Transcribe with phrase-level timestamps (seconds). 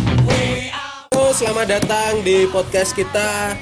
[0.00, 3.52] Halo, selamat datang di podcast kita.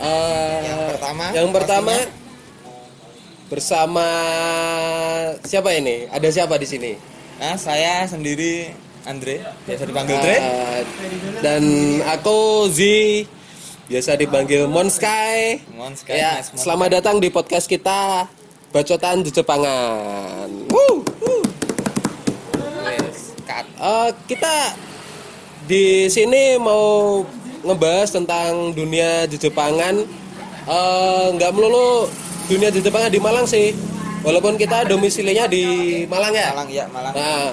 [0.00, 2.20] Eh, Yang pertama, Yang pertama pastinya.
[3.52, 4.06] bersama
[5.44, 6.08] siapa ini?
[6.08, 6.92] Ada siapa di sini?
[7.36, 8.72] Nah, saya sendiri
[9.02, 10.36] Andre, biasa dipanggil Dre.
[10.38, 10.80] Eh,
[11.42, 11.62] dan
[12.08, 12.80] aku Z
[13.86, 15.62] biasa dipanggil Monsky.
[15.74, 16.58] Monsky, Ya, Mon.
[16.58, 18.26] selamat datang di podcast kita
[18.72, 20.48] Bacotan di Jepangan.
[20.72, 21.42] Woo, woo.
[22.88, 23.66] Yes, cut.
[23.68, 24.54] Eh, kita
[25.66, 27.20] di sini mau
[27.62, 30.00] ngebahas tentang dunia Jepangan.
[30.62, 32.08] Eh, nggak melulu
[32.48, 33.76] dunia Jepangan di Malang sih.
[34.22, 35.64] Walaupun kita domisilinya di
[36.06, 36.48] Malang ya.
[36.54, 37.12] Malang ya, Malang.
[37.12, 37.46] Nah,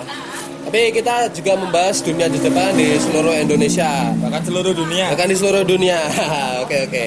[0.69, 4.13] tapi kita juga membahas dunia Jepangan di seluruh Indonesia.
[4.21, 5.09] Bahkan seluruh dunia.
[5.09, 5.97] Akan di seluruh dunia.
[6.61, 7.05] Oke oke.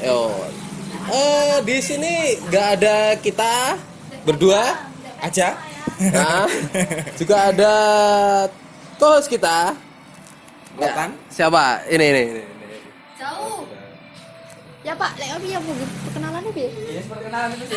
[0.00, 0.32] Yo.
[1.12, 3.76] Eh di sini nggak ada kita
[4.24, 4.88] berdua.
[5.20, 5.60] Aja.
[6.00, 6.48] Nah,
[7.20, 7.74] juga ada
[8.96, 9.76] host kita.
[10.80, 11.10] Ya, Kapan?
[11.28, 11.84] siapa?
[11.92, 12.22] Ini ini.
[12.32, 12.78] ini, ini.
[13.20, 13.75] Jauh.
[14.86, 15.74] Ya Pak, lek opi ya Bu?
[16.06, 16.70] Perkenalannya Bi?
[16.94, 17.74] Yes, perkenalan itu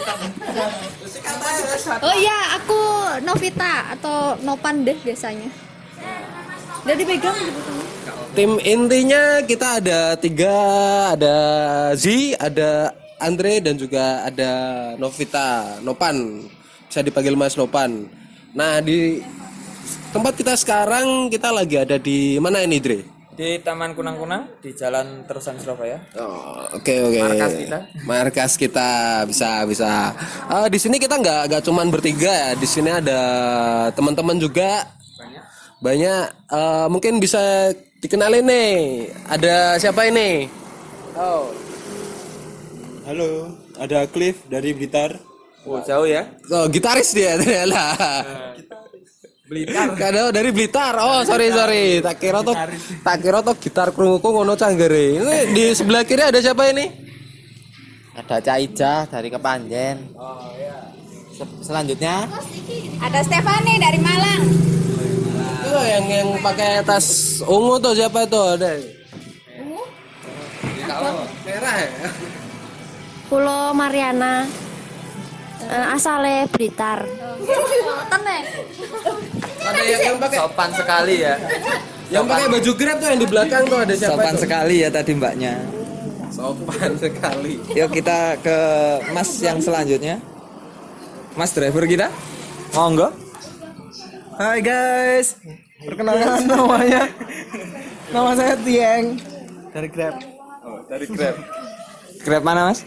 [2.06, 2.82] Oh iya, aku
[3.26, 5.50] Novita atau Nopan deh biasanya.
[6.86, 7.74] Udah dipegang gitu.
[8.38, 10.54] Tim intinya kita ada tiga,
[11.18, 11.38] ada
[11.98, 14.52] Z, ada Andre dan juga ada
[15.02, 16.46] Novita, Nopan.
[16.86, 18.06] Bisa dipanggil Mas Nopan.
[18.54, 19.26] Nah, di
[20.14, 23.19] tempat kita sekarang kita lagi ada di mana ini, Dre?
[23.40, 25.96] Di Taman Kunang-Kunang di Jalan Terusan Surabaya.
[26.20, 27.20] Oh, oke oke.
[27.24, 27.78] Markas kita.
[28.04, 28.90] Markas kita
[29.24, 30.12] bisa bisa.
[30.52, 32.52] Eh, di sini kita nggak nggak cuman bertiga ya.
[32.60, 33.22] Di sini ada
[33.96, 34.84] teman-teman juga
[35.16, 35.44] Banyak.
[35.80, 36.26] banyak.
[36.52, 37.72] Eh, mungkin bisa
[38.04, 39.08] dikenalin nih.
[39.32, 40.52] Ada siapa ini?
[41.16, 41.56] Oh,
[43.08, 45.16] Halo, ada Cliff dari Blitar.
[45.64, 46.28] Oh, jauh ya.
[46.52, 47.96] oh gitaris dia ternyata.
[49.50, 49.98] Blitar.
[49.98, 50.94] Kado dari Blitar.
[51.02, 52.06] Oh, sorry sorry.
[52.06, 52.54] Tak kira tuh
[53.02, 55.18] tak kira tuh gitar krunguku ngono canggere.
[55.18, 56.86] Ini di sebelah kiri ada siapa ini?
[58.14, 60.14] Ada Caija dari Kepanjen.
[60.14, 60.94] Oh iya.
[61.64, 62.28] Selanjutnya
[63.00, 64.44] Ada Stefani dari Malang.
[65.66, 68.70] Itu yang yang pakai tas ungu tuh siapa itu ada?
[69.66, 69.84] Ungu?
[71.48, 71.90] Merah ya?
[73.30, 74.46] Pulau Mariana
[75.68, 77.04] asale Blitar.
[79.60, 81.36] Ada yang, pakai Sopan sekali ya.
[82.10, 84.42] yang pakai baju grab tuh yang di belakang tuh ada siapa Sopan itu?
[84.48, 85.54] sekali ya tadi mbaknya.
[86.32, 87.54] Sopan sekali.
[87.76, 88.58] Yuk kita ke
[89.12, 90.18] Mas yang selanjutnya.
[91.36, 92.08] Mas driver kita.
[92.74, 93.10] Monggo.
[94.40, 95.36] Hai guys,
[95.84, 97.12] perkenalkan namanya.
[98.10, 99.20] Nama saya Tieng
[99.76, 100.16] dari Grab.
[100.64, 101.36] Oh, dari Grab.
[102.24, 102.82] Grab mana, Mas?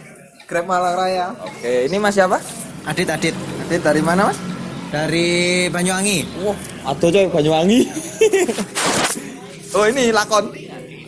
[0.53, 1.33] Grab Malang Raya.
[1.41, 2.37] Oke, ini Mas siapa?
[2.85, 3.33] Adit Adit
[3.65, 4.37] Adit dari mana, Mas?
[4.93, 6.45] dari Banyuwangi.
[6.45, 6.53] Wah,
[6.93, 7.89] atau coy Banyuwangi.
[9.73, 10.53] oh, ini lakon.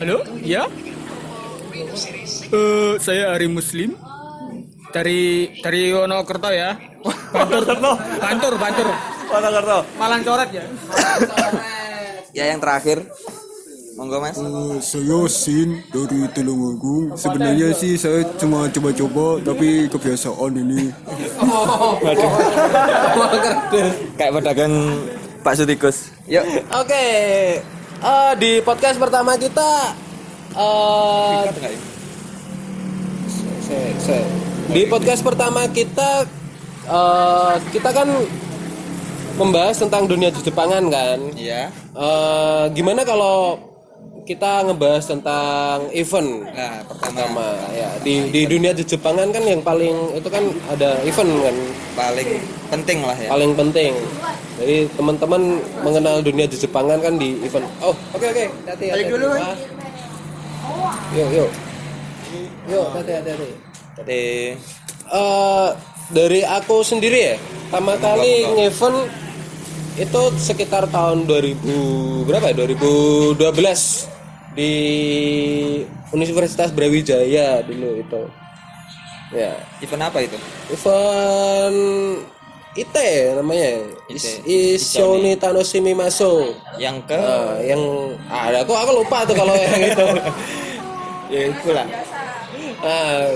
[0.02, 0.66] Halo, ya?
[2.50, 3.94] Eh, saya Ari Muslim
[4.90, 6.74] dari dari Wonokerto ya.
[7.30, 7.62] Bantur,
[8.18, 8.88] Bantur, Bantur.
[9.30, 9.78] Wonokerto.
[9.94, 10.64] Malang coret ya.
[12.36, 13.06] Ya yang terakhir.
[13.96, 14.36] Monggo, Mas.
[14.36, 17.16] Eh, saya Sin dari Tulungagung.
[17.16, 20.92] Sebenarnya sih saya cuma coba-coba tapi kebiasaan ini.
[24.14, 24.74] Kayak pedagang
[25.40, 26.12] bakso tikus.
[26.28, 26.44] Yuk.
[26.74, 27.04] Oke.
[27.96, 29.96] eh, di podcast pertama kita
[30.52, 31.42] eh
[33.64, 34.28] se- se-
[34.68, 36.28] di podcast pertama kita
[36.84, 38.08] eh, kita kan
[39.36, 41.18] membahas tentang dunia Jepangan kan.
[41.32, 41.72] Iya.
[41.96, 43.56] Eh, gimana kalau
[44.26, 50.28] kita ngebahas tentang event Nah, pertama ya di di dunia Jepangan kan yang paling itu
[50.28, 51.56] kan ada event kan
[51.94, 52.28] paling
[52.68, 53.28] penting lah ya.
[53.30, 53.92] paling penting.
[54.56, 55.42] Jadi teman-teman
[55.86, 57.64] mengenal dunia Jepangan kan di event.
[57.78, 58.44] Oh, oke oke.
[58.66, 59.04] Hati hati.
[59.06, 59.60] dulu, Mas.
[61.14, 61.50] Yuk, yuk.
[62.66, 63.30] Yuk, hati hati.
[63.30, 63.50] hati.
[63.96, 64.24] Jadi
[65.06, 65.70] Eh,
[66.10, 67.36] dari aku sendiri ya,
[67.70, 68.98] pertama kali nge-event
[69.96, 72.54] itu sekitar tahun 2000 berapa ya?
[72.58, 74.15] 2012
[74.56, 74.72] di
[76.10, 78.22] Universitas Brawijaya dulu itu.
[79.30, 80.38] Ya, event apa itu?
[80.70, 81.78] event
[82.76, 82.94] IT
[83.34, 84.14] namanya IT.
[84.14, 87.80] Is, Isoni Tanoshimi Maso Yang ke Nah, yang
[88.28, 90.06] ada aku aku lupa tuh kalau yang itu
[91.34, 91.86] ya itulah.
[92.84, 93.32] Nah,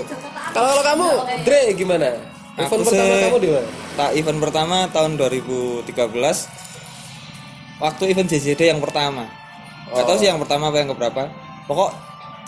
[0.53, 1.07] kalau kalau kamu
[1.43, 2.09] Dre gimana
[2.55, 3.67] event Aku pertama se- kamu di mana
[3.97, 5.89] Tak event pertama tahun 2013
[7.81, 9.25] waktu event JJD yang pertama.
[9.91, 11.21] Gak tahu sih yang pertama apa yang keberapa.
[11.67, 11.91] Pokok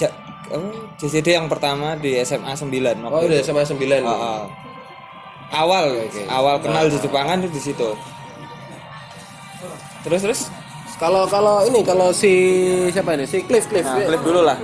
[0.01, 0.15] Ja-
[0.55, 3.77] oh, JCD yang pertama di SMA 9 Oh, udah sama 9.
[4.01, 4.41] Ah, ah.
[5.53, 5.85] awal
[6.33, 7.89] awal kenal di Jepangan itu di situ
[10.01, 10.41] terus terus
[10.97, 12.31] Kalau kalau ini kalau si
[12.89, 13.25] siapa ini?
[13.29, 13.83] Si Cliff Cliff.
[13.83, 14.57] nah, klip dulu lah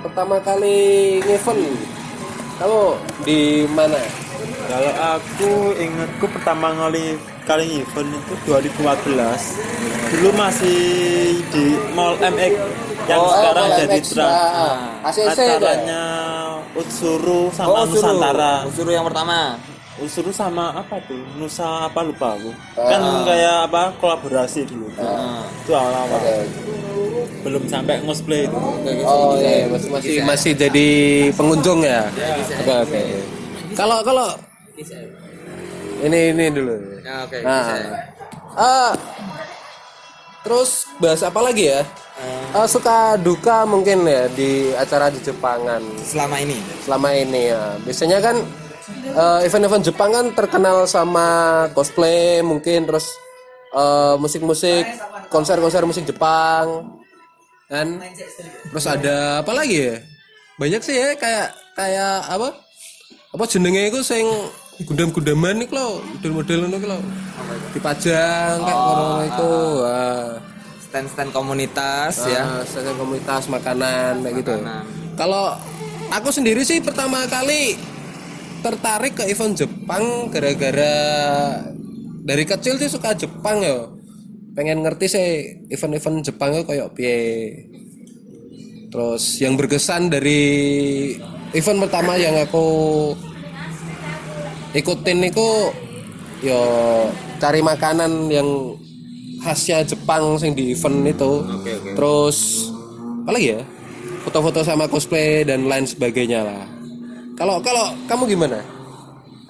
[0.00, 1.60] Pertama kali ngevent
[2.56, 2.82] kamu
[3.26, 3.98] di mana?
[4.70, 9.58] Kalau aku ingatku pertama kali kali event itu 2014.
[10.10, 10.80] Dulu masih
[11.48, 12.54] di Mall MX
[13.04, 14.30] yang Oh, sekarang Mall jadi MX, trans.
[14.30, 14.76] ah.
[15.02, 15.54] ACC itu ya?
[15.58, 16.02] Acaranya
[16.72, 17.98] Utsuru sama Oh, Utsuru.
[17.98, 18.52] Nusantara.
[18.64, 19.58] Unsur yang pertama
[19.94, 21.20] Utsuru sama apa tuh?
[21.36, 22.50] Nusa apa lupa aku.
[22.74, 22.88] Ah.
[22.88, 24.86] Kan kayak apa kolaborasi dulu.
[24.92, 25.02] tuh.
[25.60, 26.20] Itu awal-awal.
[27.42, 28.54] Belum sampai cosplay itu.
[29.02, 30.88] Oh iya, masih masih masih jadi
[31.34, 32.06] pengunjung ya.
[32.62, 33.02] Oke oke.
[33.74, 34.30] Kalau kalau
[36.02, 36.74] ini ini dulu.
[36.98, 37.66] ya, oke Nah,
[38.58, 38.92] ah,
[40.42, 41.86] terus bahas apa lagi ya?
[42.52, 45.80] Ah, suka duka mungkin ya di acara di Jepangan.
[46.04, 46.58] Selama ini?
[46.84, 47.78] Selama ini ya.
[47.80, 48.36] Biasanya kan
[49.08, 51.26] eh, event-event Jepang kan terkenal sama
[51.72, 53.08] cosplay mungkin terus
[53.72, 54.84] eh, musik-musik
[55.32, 56.98] konser-konser musik Jepang
[57.72, 58.02] kan?
[58.68, 59.96] Terus ada apa lagi ya?
[60.60, 62.52] Banyak sih ya kayak kayak apa?
[63.32, 64.28] Apa jenenge itu sing
[64.80, 66.98] gudam-gudaman nih lo model-model itu lo
[67.76, 69.52] dipajang kayak kono itu
[69.84, 70.28] wah
[70.80, 74.54] stand-stand komunitas ya Ah, stand komunitas makanan kayak gitu.
[75.16, 75.56] Kalau
[76.08, 77.76] aku sendiri sih pertama kali
[78.60, 80.96] tertarik ke event Jepang gara-gara
[82.22, 83.88] dari kecil sih suka Jepang ya.
[84.52, 85.28] Pengen ngerti sih
[85.72, 87.20] event-event Jepang itu kayak piye.
[88.92, 90.44] Terus yang berkesan dari
[91.56, 92.64] event pertama yang aku
[94.72, 95.48] ikutin itu
[96.42, 96.60] yo
[97.38, 98.48] cari makanan yang
[99.42, 101.32] khasnya Jepang sing di event itu.
[101.96, 102.68] Terus
[103.24, 103.62] apa lagi ya?
[104.22, 106.62] Foto-foto sama cosplay dan lain sebagainya lah.
[107.34, 108.60] Kalau kalau kamu gimana?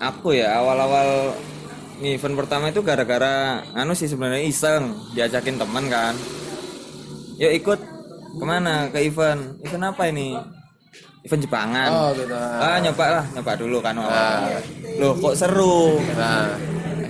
[0.03, 1.39] aku ya awal-awal
[2.03, 6.19] nih event pertama itu gara-gara anu sih sebenarnya iseng diajakin teman kan
[7.39, 7.81] yuk ikut
[8.35, 10.35] ke mana ke event event apa ini
[11.23, 12.35] event Jepangan Oh gitu.
[12.35, 14.59] ah nyoba lah nyoba dulu kan awal
[14.99, 16.59] loh kok seru Nah,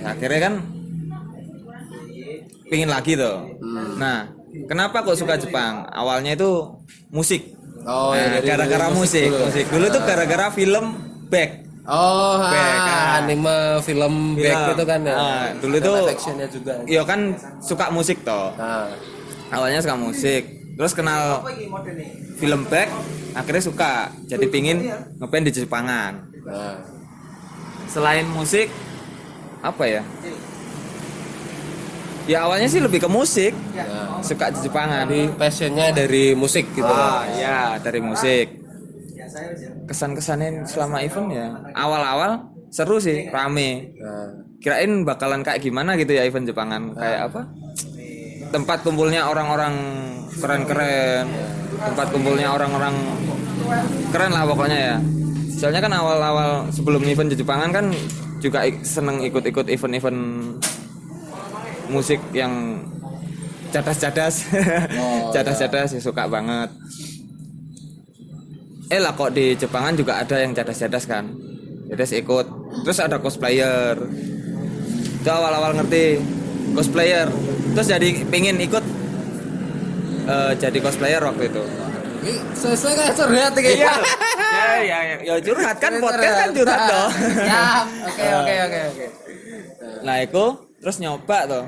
[0.05, 0.53] akhirnya kan
[2.65, 3.97] pingin lagi tuh Hmm.
[3.97, 4.29] nah
[4.65, 6.69] kenapa kok suka Jepang awalnya itu
[7.09, 9.43] musik Oh, Nah, ya, gara-gara musik musik dulu.
[9.43, 10.85] musik dulu tuh gara-gara film
[11.27, 11.51] Back
[11.83, 13.19] oh, Back, ah, ah.
[13.19, 14.71] anime film back Film.
[14.71, 15.13] itu kan ya.
[15.13, 16.07] Ah, dulu tuh-.
[16.85, 17.19] Iya kan
[17.59, 18.87] suka musik toh Nah,
[19.51, 21.45] awalnya suka musik terus kenal
[22.37, 22.89] film back
[23.33, 23.93] akhirnya suka.
[24.29, 24.85] Jadi pingin
[25.19, 26.29] ngepen di Jepangan.
[27.89, 28.69] Selain musik
[29.61, 30.03] apa ya?
[32.23, 33.51] Ya awalnya sih lebih ke musik.
[34.23, 35.05] Suka di Jepangan.
[35.09, 36.87] Jadi passionnya dari musik gitu.
[36.87, 38.63] ah ya dari musik.
[39.83, 41.47] Kesan-kesannya selama event ya?
[41.75, 43.93] awal-awal seru sih rame.
[43.99, 44.31] Nah,
[44.63, 46.95] kirain bakalan kayak gimana gitu ya event Jepangan?
[46.95, 47.41] Kayak apa?
[48.55, 49.75] Tempat kumpulnya orang-orang
[50.37, 51.25] keren-keren.
[51.73, 52.95] Tempat kumpulnya orang-orang
[54.13, 54.95] keren lah pokoknya ya.
[55.53, 57.85] Soalnya kan awal-awal sebelum event di Jepangan kan
[58.43, 60.19] juga ik- seneng ikut-ikut event-event
[61.87, 62.83] musik yang
[63.71, 64.47] cadas-cadas.
[65.33, 66.69] Cadas-cadas ya suka banget.
[68.91, 71.25] Eh lah kok di Jepangan juga ada yang cadas-cadas kan?
[71.89, 72.47] Jadi saya ikut.
[72.85, 73.97] Terus ada cosplayer.
[75.19, 76.19] Itu awal-awal ngerti.
[76.73, 77.29] Cosplayer.
[77.73, 78.83] Terus jadi pengen ikut
[80.27, 81.63] eh, jadi cosplayer waktu itu.
[82.23, 83.93] Ini selesai kan curhat kayak ya
[84.79, 86.79] ya ya, ya curhat kan podcast kan curhat.
[86.87, 87.09] toh.
[87.43, 87.63] Ya,
[88.07, 89.05] oke oke oke oke.
[90.03, 90.43] nah itu
[90.83, 91.63] terus nyoba tuh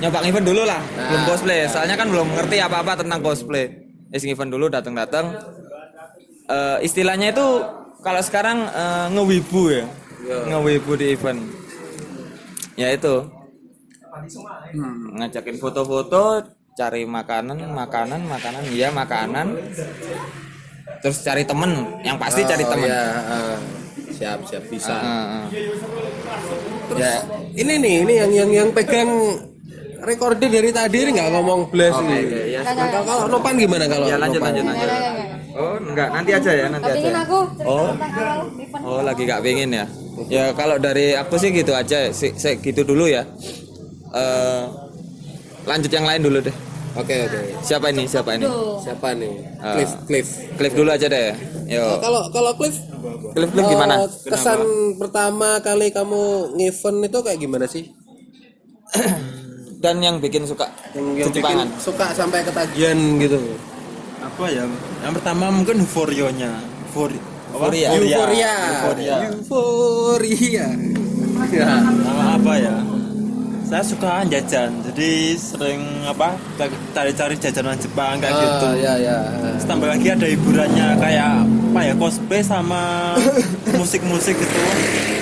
[0.00, 1.68] nyoba event dulu lah belum cosplay.
[1.68, 3.68] soalnya kan belum ngerti apa-apa tentang cosplay.
[4.10, 5.36] Is event dulu datang-datang
[6.50, 7.46] Eh, istilahnya itu
[8.02, 9.86] kalau sekarang eh, ngewibu ya.
[10.50, 11.40] Ngewibu di event.
[12.74, 13.22] Ya itu.
[15.14, 16.42] Ngajakin foto-foto
[16.80, 19.52] cari makanan makanan makanan iya makanan
[21.04, 23.56] terus cari temen yang pasti cari Oh, temen ya, ah.
[24.10, 24.92] siap siap bisa.
[24.92, 25.44] Ah, ah.
[26.96, 27.24] Ya,
[27.56, 29.08] ini nih, ini yang yang yang pegang
[30.04, 32.52] recording dari tadi ini nggak ngomong belas ini.
[32.52, 32.60] ya.
[32.64, 34.08] Nah, kalau- kalau Nopan gimana kalau?
[34.08, 34.52] ya lanjut Nopan?
[34.56, 34.88] lanjut lanjut
[35.50, 37.90] oh enggak nanti aja ya nanti aja aku oh
[38.86, 39.86] oh lagi gak pengen ya
[40.30, 43.26] ya kalau dari aku sih gitu aja sih sih gitu dulu ya
[44.14, 44.62] eh
[45.66, 46.56] lanjut yang lain dulu deh
[46.98, 47.40] Oke oke.
[47.62, 48.46] siapa ini siapa ini
[48.82, 49.34] Siapa nih?
[49.62, 49.78] Ah.
[49.78, 50.28] Cliff Cliff.
[50.58, 52.76] Cliff dulu aja deh Oh, yo kalau kalau Cliff
[53.30, 54.60] Cliff Cliff gimana kesan
[54.98, 57.94] pertama kali kamu ngevent itu kayak gimana sih?
[59.82, 63.38] dan yang bikin suka Yang, yang bikin suka sampai ketagihan gitu.
[64.20, 64.66] apa ya
[65.00, 66.52] Yang pertama mungkin euforionya.
[66.90, 67.16] Eufori
[67.50, 67.64] apa?
[67.70, 67.88] Euforia.
[67.94, 68.52] Euforia.
[68.70, 69.16] Euforia.
[69.30, 70.66] Euforia.
[71.50, 71.66] Ya.
[72.04, 72.74] Sama apa ya?
[73.70, 76.34] Saya suka jajan, jadi sering apa
[76.90, 78.66] cari-cari jajanan Jepang kayak gitu.
[78.66, 79.18] Ah, ya ya.
[79.30, 83.14] Terus tambah lagi ada hiburannya kayak apa ya cosplay sama
[83.78, 84.62] musik-musik gitu.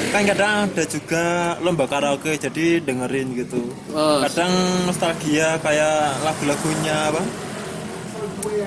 [0.08, 1.24] Kan kadang ada juga
[1.60, 3.60] lomba karaoke jadi dengerin gitu.
[3.92, 4.24] Oh.
[4.24, 4.48] Kadang
[4.88, 7.20] nostalgia kayak lagu-lagunya apa?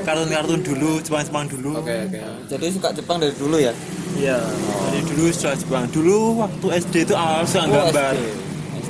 [0.02, 1.82] Kartun-kartun dulu, Jepang-Jepang dulu.
[1.82, 2.20] Oke oke.
[2.54, 3.74] Jadi suka Jepang dari dulu ya.
[4.14, 4.38] Iya.
[4.94, 5.90] Dari dulu sudah Jepang.
[5.90, 8.14] Dulu waktu SD itu awal suka Oh, gambar.
[8.14, 8.41] SD.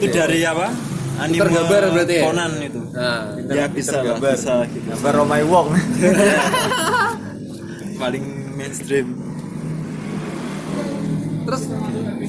[0.01, 0.73] Itu dari apa?
[1.21, 2.23] Anime gambar berarti ya?
[2.25, 2.81] Conan itu.
[2.97, 4.89] Nah, ya bisa lah, bisa gitu.
[4.89, 5.69] Gambar Romai Wong.
[8.01, 8.25] Paling
[8.57, 9.13] mainstream.
[11.41, 11.65] terus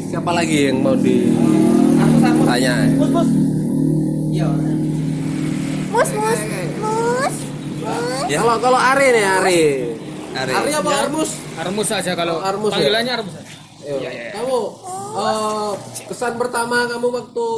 [0.08, 2.74] siapa lagi yang mau ditanya?
[2.96, 3.12] Mus,
[5.92, 6.40] mus,
[6.80, 7.36] mus.
[8.28, 8.40] Ya.
[8.40, 9.60] Kalau kalau Ari nih Ari.
[10.32, 10.52] Ari.
[10.52, 11.30] Ari apa Armus?
[11.60, 12.76] Armus saja kalau Armus ya?
[12.80, 13.32] panggilannya Armus.
[13.36, 13.52] saja.
[14.32, 14.58] Kamu
[15.12, 15.72] eh,
[16.08, 17.48] kesan pertama kamu waktu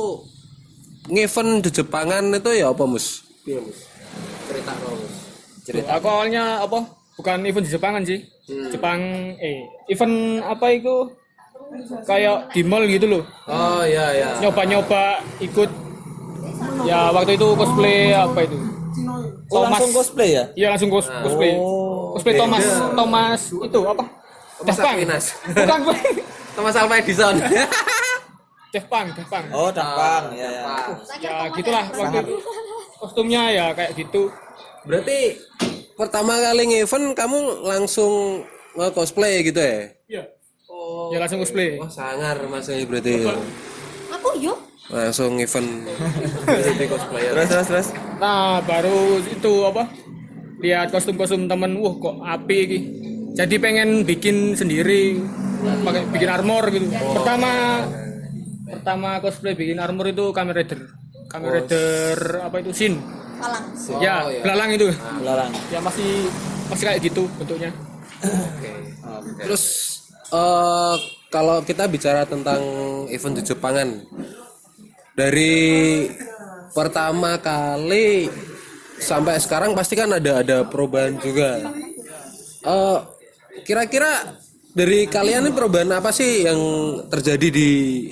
[1.10, 3.24] ngevent di Jepangan itu ya apa mus?
[3.44, 3.78] Iya mus.
[4.48, 4.96] Cerita kamu.
[4.96, 5.14] Mus.
[5.64, 5.88] Cerita.
[6.00, 6.78] Aku awalnya apa?
[7.20, 8.20] Bukan event di Jepangan sih.
[8.72, 9.00] Jepang
[9.40, 11.12] eh event apa itu?
[12.04, 13.22] Kayak di mall gitu loh.
[13.48, 14.28] Oh iya iya.
[14.40, 15.70] Nyoba-nyoba ikut
[16.84, 18.56] ya waktu itu cosplay apa itu?
[19.52, 20.44] Oh, langsung cosplay ya?
[20.56, 21.52] Iya langsung cos cosplay.
[22.14, 22.64] cosplay Thomas
[22.96, 24.04] Thomas itu apa?
[24.64, 25.80] Thomas bukan.
[26.54, 27.36] Thomas Alva Edison.
[28.74, 29.46] Daft Punk, Daft Punk.
[29.54, 30.34] Oh, Dapang.
[30.34, 30.62] ya ya.
[31.22, 32.34] Ya gitulah waktu itu.
[32.98, 34.30] Kostumnya ya kayak gitu.
[34.86, 35.38] Berarti
[35.94, 38.42] pertama kali ngevent kamu langsung
[38.94, 39.78] cosplay gitu ya?
[40.10, 40.24] Iya.
[40.66, 41.14] Oh.
[41.14, 41.78] Ya langsung cosplay.
[41.78, 43.26] Wah sangar mas berarti.
[44.10, 44.58] Aku yuk.
[44.90, 45.86] Langsung event
[46.46, 47.32] jadi cosplayer.
[47.34, 47.88] Terus terus terus.
[48.18, 49.90] Nah, baru itu apa?
[50.60, 52.78] Lihat kostum-kostum temen, wah kok api iki.
[53.34, 55.18] Jadi pengen bikin sendiri,
[55.62, 56.86] pakai bikin armor gitu.
[56.90, 57.50] Pertama
[58.64, 60.80] pertama cosplay bikin armor itu Kamen Rider.
[61.30, 62.94] Kamen Rider apa itu Shin.
[63.34, 63.64] Palang.
[64.00, 64.88] ya, belalang itu.
[65.20, 65.50] Belalang.
[65.68, 66.30] Ya masih
[66.70, 67.70] masih kayak gitu bentuknya.
[69.42, 69.64] Terus
[70.32, 70.96] eh
[71.28, 72.62] kalau kita bicara tentang
[73.10, 73.88] event di Jepangan
[75.18, 76.06] dari
[76.74, 78.30] pertama kali
[78.98, 81.58] sampai sekarang pasti kan ada ada perubahan juga.
[82.64, 82.98] Eh
[83.66, 84.40] kira-kira
[84.74, 86.58] dari kalian ini perubahan apa sih yang
[87.06, 87.68] terjadi di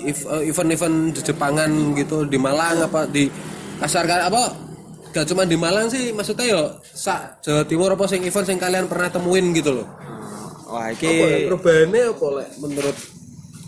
[0.06, 3.26] eh, event-event di Jepangan gitu di Malang apa di
[3.82, 4.54] kasar apa
[5.10, 8.86] gak cuma di Malang sih maksudnya yo sa Jawa Timur apa sing event yang kalian
[8.86, 9.88] pernah temuin gitu loh
[10.72, 12.96] Wah, apa ya, iki perubahannya apa Lek, menurut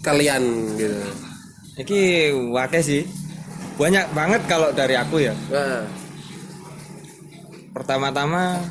[0.00, 0.42] kalian
[0.80, 0.96] gitu
[1.78, 3.02] iki wake sih.
[3.74, 5.34] Banyak banget kalau dari aku ya.
[5.50, 5.82] nah
[7.74, 8.62] Pertama-tama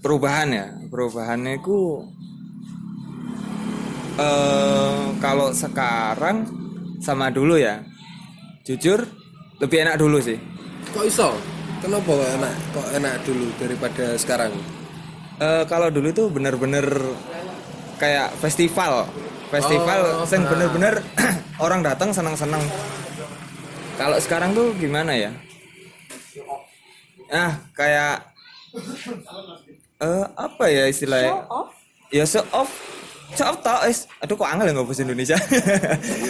[0.00, 0.66] perubahan ya.
[0.88, 2.08] Perubahannya ku
[4.18, 6.46] eh kalau sekarang
[6.98, 7.82] sama dulu ya.
[8.66, 9.06] Jujur
[9.62, 10.36] lebih enak dulu sih.
[10.92, 11.32] kok iso?
[11.78, 12.54] Kenapa kok enak?
[12.74, 14.52] Kok enak dulu daripada sekarang?
[15.38, 16.86] Eh, kalau dulu itu bener-bener
[17.96, 19.06] kayak festival.
[19.48, 20.94] Festival yang bener-bener
[21.64, 22.60] orang datang senang-senang
[23.98, 25.34] kalau sekarang tuh gimana ya?
[27.34, 28.30] Ah kayak
[29.98, 31.42] eh apa ya istilahnya?
[32.14, 32.46] Ya show off?
[32.46, 32.70] Show off
[33.36, 35.36] tau es aduh kok angel ya nggak bahasa Indonesia?
[35.36, 35.52] Apa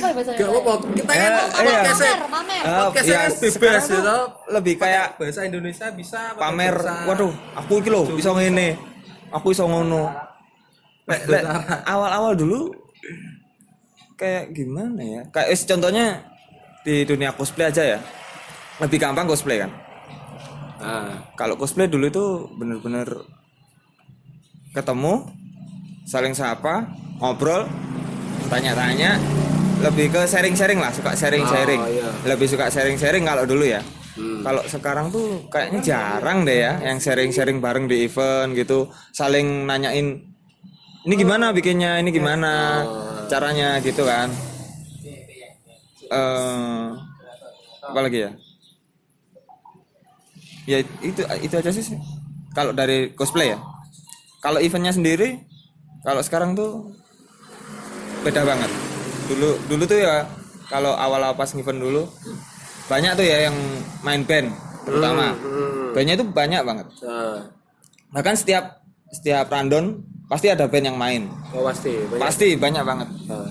[0.03, 1.41] ya bahasa gak apa kita kan Eh, iya.
[1.49, 2.13] podcastnya.
[2.13, 2.59] Pamer, pamer.
[2.59, 4.17] Eh, podcastnya ya, kan bebas sekarang gitu
[4.51, 6.75] lebih kayak bahasa Indonesia bisa pamer.
[6.75, 8.69] bahasa- waduh aku iki lho bisa ngene.
[9.31, 10.09] Aku iso ngono.
[11.85, 12.73] Awal-awal dulu
[14.15, 15.23] kayak gimana ya?
[15.31, 16.07] Kayak contohnya
[16.83, 17.99] di dunia cosplay aja ya.
[18.79, 19.71] Lebih gampang cosplay kan?
[20.79, 22.25] Ah, kalau cosplay dulu itu
[22.55, 23.07] bener-bener
[24.71, 25.27] ketemu
[26.09, 26.89] saling sapa
[27.21, 27.69] ngobrol
[28.49, 29.21] tanya-tanya
[29.85, 31.79] lebih ke sharing-sharing lah suka sharing-sharing.
[31.85, 32.09] Oh, iya.
[32.25, 33.85] lebih suka sharing-sharing kalau dulu ya.
[34.19, 40.25] Kalau sekarang tuh kayaknya jarang deh ya yang sharing-sharing bareng di event gitu saling nanyain
[41.07, 42.01] ini gimana bikinnya?
[42.03, 42.83] Ini gimana?
[43.31, 44.33] Caranya gitu kan.
[46.09, 46.85] Eh
[47.85, 48.31] apa lagi ya?
[50.67, 52.01] Ya itu itu aja sih.
[52.57, 53.61] Kalau dari cosplay ya.
[54.43, 55.48] Kalau eventnya sendiri
[56.09, 56.89] kalau sekarang tuh
[58.25, 58.73] beda banget.
[59.29, 60.25] Dulu dulu tuh ya
[60.73, 62.09] kalau awal-awal pas event dulu
[62.89, 63.57] banyak tuh ya yang
[64.01, 64.49] main band
[64.89, 65.37] terutama.
[65.93, 66.87] Bandnya itu banyak banget.
[67.05, 67.45] Nah,
[68.09, 68.81] bahkan setiap
[69.13, 70.01] setiap random
[70.33, 71.29] pasti ada band yang main.
[71.53, 71.93] Oh pasti.
[71.93, 72.21] Banyak.
[72.25, 73.09] pasti banyak banget.
[73.29, 73.49] Ah.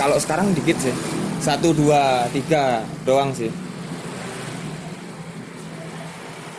[0.00, 0.92] kalau sekarang dikit sih.
[1.40, 3.48] Satu dua tiga doang sih.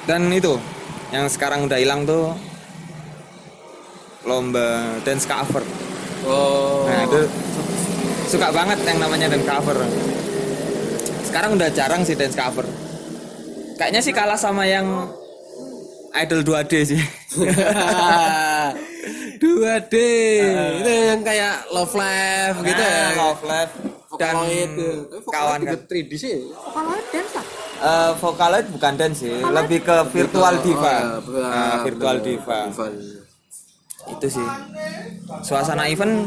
[0.10, 0.58] Dan itu
[1.14, 2.34] yang sekarang udah hilang tuh
[4.26, 5.62] lomba dance cover.
[6.26, 6.90] Oh.
[6.90, 7.22] Nah, itu
[8.28, 9.78] suka banget yang namanya dance cover.
[11.24, 12.66] Sekarang udah jarang sih dance cover.
[13.76, 14.88] Kayaknya sih kalah sama yang
[16.16, 17.02] Idol 2D sih.
[19.36, 19.96] 2D.
[20.80, 22.96] itu yang kayak Love Live gitu ya.
[22.96, 23.74] Nah, Love Live
[24.16, 24.96] dan Vocaloid tuh.
[25.12, 25.80] Tapi Vocaloid kawan kan.
[25.92, 26.36] 3D sih.
[26.50, 27.46] Kalau dance lah.
[27.76, 31.20] Eh, Vocaloid bukan dance sih, lebih ke virtual diva.
[31.20, 32.60] Oh, ya, Nah, virtual diva.
[32.72, 32.88] Diva.
[34.10, 34.48] Itu sih.
[35.42, 36.26] Suasana event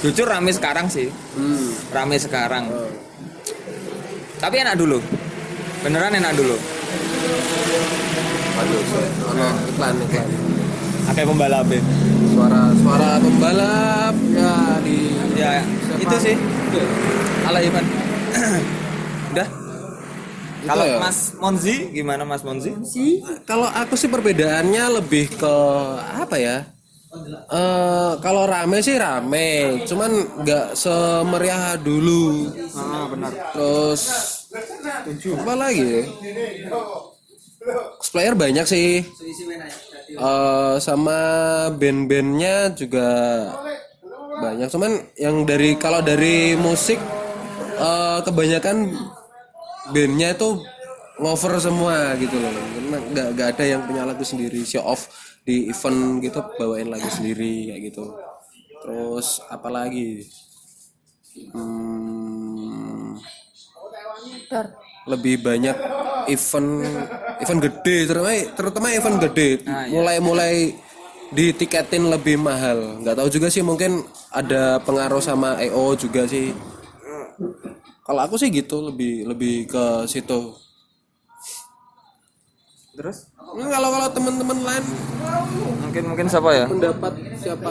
[0.00, 1.08] jujur rame sekarang sih.
[1.36, 1.68] Hmm.
[1.92, 2.68] Rame sekarang.
[4.40, 4.98] Tapi enak dulu.
[5.84, 6.56] Beneran enak dulu.
[8.52, 9.06] Bagus ya.
[9.32, 10.28] Ono iklan iklan.
[11.02, 11.66] Pakai pembalap
[12.32, 14.96] Suara suara pembalap ya di
[15.32, 15.64] Ya,
[15.98, 16.36] itu sih.
[17.48, 17.88] Ala event.
[19.32, 19.61] Udah.
[20.62, 20.98] Kalau ya?
[21.02, 22.70] Mas Monzi gimana Mas Monzi?
[23.48, 25.54] Kalau aku sih perbedaannya lebih ke
[25.98, 26.56] apa ya?
[27.52, 32.48] Eh kalau rame sih rame, cuman nggak semeriah dulu.
[32.72, 33.32] Ah, benar.
[33.52, 34.02] Terus
[35.36, 35.84] apa lagi?
[35.84, 36.02] ya?
[38.00, 39.04] Cosplayer banyak sih.
[40.08, 41.20] Eh sama
[41.76, 43.08] band-bandnya juga
[44.40, 44.68] banyak.
[44.72, 46.96] Cuman yang dari kalau dari musik
[47.76, 48.88] eh kebanyakan
[49.90, 50.62] bandnya itu
[51.18, 52.52] ngover semua gitu loh.
[52.52, 55.10] Karena nggak nggak ada yang punya lagu sendiri show off
[55.42, 58.04] di event gitu bawain lagu sendiri kayak gitu.
[58.82, 60.26] Terus apa lagi?
[61.56, 63.16] Hmm,
[65.08, 65.76] lebih banyak
[66.30, 66.70] event
[67.42, 69.48] event gede terutama terutama event gede
[69.90, 70.54] mulai mulai
[71.32, 76.52] ditiketin lebih mahal nggak tahu juga sih mungkin ada pengaruh sama EO juga sih
[78.12, 80.52] kalau aku sih gitu lebih lebih ke situ
[82.92, 84.84] Terus Hmm, kalau kalau teman-teman lain
[85.80, 86.64] mungkin mungkin siapa ya?
[86.68, 87.68] pendapat siapa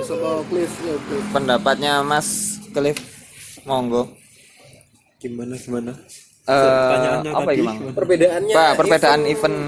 [0.00, 1.28] siapa please ya, please.
[1.28, 2.28] Pendapatnya Mas
[2.68, 3.00] Cliff
[3.64, 4.12] Monggo.
[5.16, 5.92] Gimana gimana?
[6.44, 7.92] Eh, Pertanyaannya apa tadi ya, gimana?
[7.96, 9.58] perbedaannya Pak, perbedaan event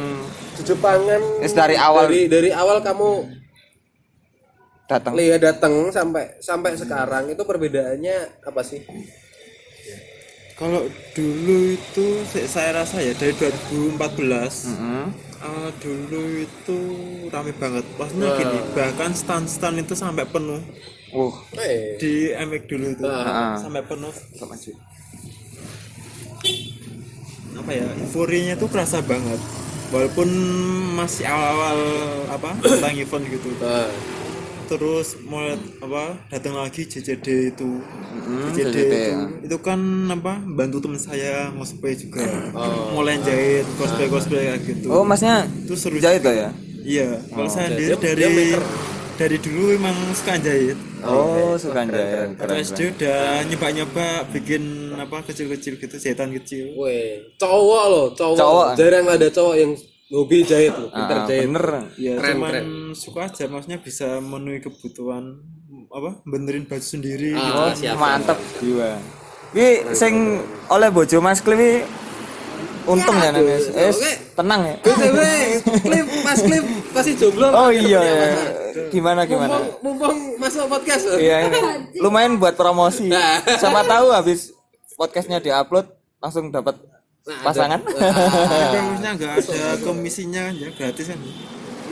[1.41, 2.05] Yes, dari awal.
[2.09, 3.11] dari dari awal kamu
[4.85, 5.13] datang.
[5.17, 8.85] Lia datang sampai sampai sekarang itu perbedaannya apa sih?
[10.55, 12.07] Kalau dulu itu
[12.47, 15.11] saya rasa ya dari 2014 Hmm.
[15.37, 16.79] eh, dulu itu
[17.29, 17.83] rame banget.
[17.95, 20.63] Maksudnya gini, bahkan stand-stand itu sampai penuh
[21.15, 21.31] Uh,
[21.95, 23.55] di MX dulu itu Ah.
[23.55, 24.11] sampai penuh.
[27.55, 27.87] Apa ya?
[28.03, 29.39] Euforianya itu kerasa banget.
[29.91, 30.27] Walaupun
[30.93, 31.79] masih awal-awal
[32.27, 33.47] apa tentang event gitu.
[33.59, 33.87] nah,
[34.75, 37.71] terus mulai apa datang lagi JJD itu
[38.51, 39.19] JJD, JJD, itu ya.
[39.47, 39.79] itu kan
[40.11, 42.27] apa bantu teman saya cosplay juga
[42.91, 46.51] mulai jahit cosplay cosplay kayak gitu oh, Masnya itu seru jahit lah ya?
[46.83, 48.63] iya kalau saya Dia- sendiri dia dari maker.
[49.15, 52.33] dari dulu emang suka jahit Oh, suka jahit.
[52.41, 58.39] Keren, SD udah nyoba-nyoba bikin apa kecil-kecil gitu jahitan kecil weh, cowok loh, cowok.
[58.41, 58.67] Cowok.
[58.81, 59.73] Jarang ada cowok yang
[60.15, 61.45] hobi jahit loh, pinter Ah, jahit.
[61.45, 61.67] bener.
[61.97, 62.67] ya Keren, cuman keren.
[62.95, 65.43] suka aja maksudnya bisa memenuhi kebutuhan
[65.91, 68.95] apa benerin baju sendiri gitu Oh, mantep jiwa.
[69.51, 71.83] Ini sing oleh bojo Mas ini
[72.85, 73.71] untung ya, Nes.
[73.71, 73.91] Eh,
[74.35, 74.77] tenang ya.
[74.79, 75.19] BTW,
[75.81, 77.49] Clip, Mas Clip pasti jomblo.
[77.49, 78.13] Oh iya Masa?
[78.13, 78.85] ya.
[78.91, 79.57] Gimana gimana?
[79.81, 79.81] Mumpung,
[80.13, 81.05] mumpung masuk podcast.
[81.17, 81.59] Iya ini
[81.97, 83.09] lumayan buat promosi.
[83.09, 83.41] Nah.
[83.41, 84.53] Siapa tahu habis
[84.95, 85.87] podcastnya diupload
[86.19, 86.77] langsung dapat
[87.25, 87.81] Nah, pasangan.
[87.81, 87.97] Tapi
[88.85, 91.21] maksudnya nggak ada komisinya ya gratis kan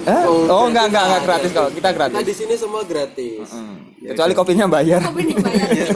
[0.02, 0.26] Hah?
[0.28, 2.26] Oh enggak enggak enggak gratis kalau kita Kita gratis.
[2.26, 3.48] di sini semua gratis.
[3.48, 3.76] Hmm.
[4.02, 5.00] Kecuali kopinya bayar.
[5.00, 5.88] Tapi nih bayar.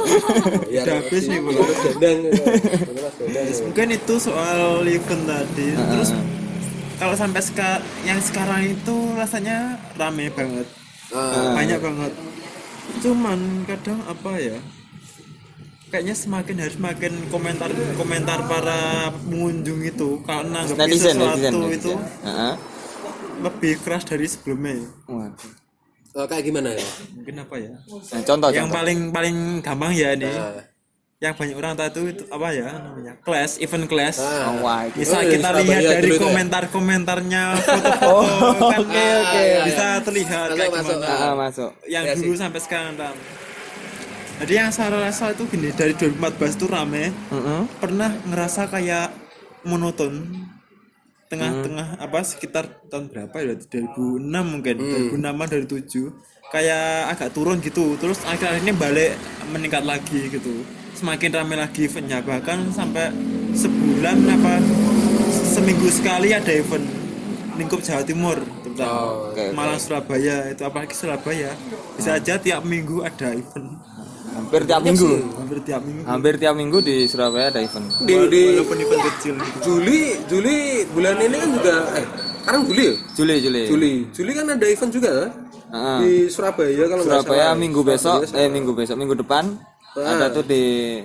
[0.70, 1.50] Ya, udah habis nih Bu.
[1.98, 2.32] Dandang.
[3.66, 6.10] mungkin itu soal event tadi terus
[6.96, 10.64] kalau sampai seka yang sekarang itu rasanya rame banget
[11.52, 12.12] banyak banget
[13.02, 14.56] cuman kadang apa ya
[15.96, 18.80] kayaknya semakin hari semakin komentar komentar para
[19.18, 21.52] pengunjung itu kalau nanggapi Netizen sesuatu netizen.
[21.56, 21.98] itu netizen.
[22.22, 22.54] Heeh.
[23.38, 25.52] lebih keras dari sebelumnya Waduh.
[26.14, 26.84] Oh, kayak gimana ya?
[27.10, 28.76] mungkin apa ya Nah, contoh yang contoh.
[28.76, 30.64] paling paling gampang ya nih Nah.
[31.16, 34.52] yang banyak orang tahu itu, apa ya namanya class event class Ah.
[34.52, 35.00] Oh, wah, itu.
[35.00, 36.20] bisa Oh, kita lihat dari ya?
[36.20, 39.42] komentar-komentarnya foto-foto kan oke, oke.
[39.64, 40.92] bisa terlihat Masuk, kayak masuk.
[40.94, 41.70] gimana Ah, masuk.
[41.86, 43.16] yang Ya dulu sampai sekarang Ram.
[44.42, 47.10] Jadi yang saya rasa itu gini dari 2014 itu rame.
[47.10, 47.60] Heeh.
[47.80, 49.12] pernah ngerasa kayak
[49.64, 50.44] monoton?
[51.26, 53.58] Tengah-tengah apa sekitar tahun berapa ya?
[53.58, 59.12] 2006 mungkin 2006 an dari 7 kayak agak turun gitu terus akhir-akhir ini balik
[59.50, 60.62] meningkat lagi gitu.
[60.94, 63.10] Semakin ramai lagi eventnya bahkan sampai
[63.58, 64.62] sebulan apa
[65.34, 66.86] seminggu sekali ada event
[67.58, 68.38] lingkup Jawa Timur.
[68.76, 69.44] Kalimantan Oh, oke.
[69.56, 71.56] Malang Surabaya itu apalagi Surabaya.
[71.96, 73.80] Bisa aja tiap minggu ada event
[74.36, 78.42] hampir tiap minggu hampir tiap minggu hampir tiap minggu di Surabaya ada event di, di
[78.52, 80.56] walaupun event kecil Juli Juli
[80.92, 82.06] bulan ini kan juga eh
[82.40, 82.94] sekarang Juli ya?
[83.12, 85.30] Juli Juli Juli Juli kan ada event juga kan?
[85.66, 85.98] Heeh.
[85.98, 87.58] di Surabaya kalau Surabaya salah.
[87.58, 89.44] minggu besok Surabaya eh minggu besok minggu depan
[89.96, 90.12] Ah.
[90.12, 91.00] ada tuh di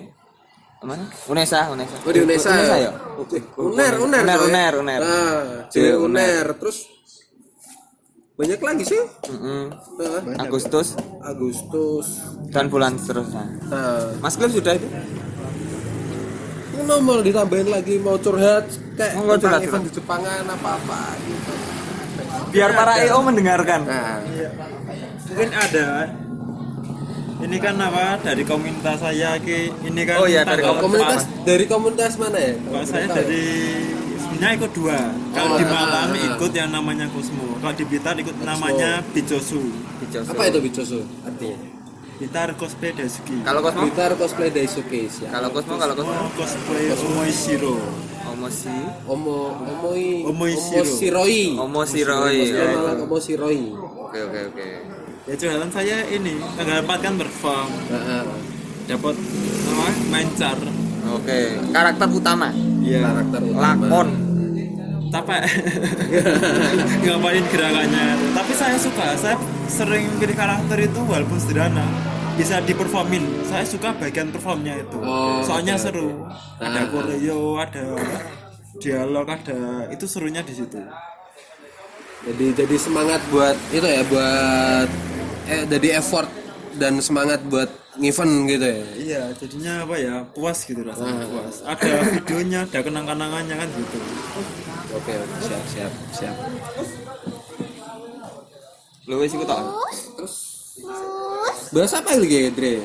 [0.83, 2.83] mana Unesa Unesa Oh di Unesa, Unesa ya?
[2.83, 3.39] ya Oke.
[3.55, 4.49] Uner, Uner, Uner, tuh ya?
[4.51, 4.99] Uner, Uner.
[4.99, 5.39] Nah,
[5.71, 5.95] Uner.
[5.95, 6.45] Uner.
[6.59, 6.77] Terus
[8.31, 9.01] banyak lagi sih.
[9.27, 9.63] Mm-mm.
[9.99, 10.97] Nah, Agustus.
[11.21, 12.07] Agustus.
[12.51, 14.87] dan bulan seterusnya Nah, Mas Cliff sudah itu?
[16.71, 18.65] Ini nomor ditambahin lagi mau curhat
[18.95, 21.53] kayak mau curhat, event di Jepangan apa-apa gitu.
[22.51, 23.87] biar para EO mendengarkan.
[23.87, 24.19] Nah,
[25.29, 25.87] mungkin ada.
[27.41, 28.19] Ini kan apa?
[28.19, 29.71] Dari komunitas saya ki.
[29.81, 31.23] Ini kan Oh iya, dari komunitas.
[31.41, 32.53] dari komunitas mana ya?
[32.53, 33.43] Kalau saya dari
[34.41, 34.99] sebenarnya ikut dua.
[35.37, 36.27] Kalau Oh, di ah, Malang ah, ah.
[36.33, 37.61] ikut yang namanya Cosmo.
[37.61, 39.61] Kalau di Blitar ikut namanya Bijosu.
[40.01, 41.57] Apa itu Bicosu artinya?
[42.17, 43.85] Blitar cosplay Daisuki kalau Cosmo?
[43.85, 45.29] Blitar cosplay Daisuke ya.
[45.29, 46.25] kalau Cosmo kalau Cosmo?
[46.33, 47.77] Cosplay Omoishiro.
[48.33, 50.89] Omosi Omo Omoi Omoishiro.
[50.89, 51.61] Cosplay oh.
[52.81, 53.61] Malang Omosiroi.
[53.77, 54.67] oke oke oke.
[55.29, 58.25] Ya curhatan saya ini tanggal 4 kan perform Nah,
[58.89, 59.15] dapat
[59.69, 60.57] apa main car
[61.13, 61.39] oke.
[61.69, 62.49] Karakter utama?
[62.81, 63.01] Iya.
[63.05, 63.61] karakter utama.
[63.61, 64.09] lakon
[65.11, 65.41] capek
[67.03, 68.05] ngapain gerakannya?
[68.31, 69.05] Tapi saya suka.
[69.15, 69.35] Saya
[69.67, 71.83] sering pilih karakter itu walaupun sederhana.
[72.33, 73.43] Bisa diperformin.
[73.43, 74.97] Saya suka bagian performnya itu.
[74.97, 76.09] Oh, soalnya oke, seru.
[76.57, 76.85] Ada Ah.
[76.87, 77.85] koreo ada
[78.79, 80.79] dialog ada itu serunya di situ.
[82.21, 84.87] Jadi jadi semangat buat itu ya buat
[85.45, 86.29] eh jadi effort
[86.77, 87.67] dan semangat buat
[87.99, 88.81] event gitu ya?
[88.95, 90.15] Iya jadinya apa ya?
[90.31, 91.27] Puas gitu rasanya Ah.
[91.27, 91.55] puas.
[91.67, 93.97] Ada videonya ada kenang-kenangannya kan gitu
[94.91, 96.35] oke oke siap siap siap.
[99.03, 99.59] Lu wis iku tok
[101.71, 102.79] bahasa apa lagi Dre?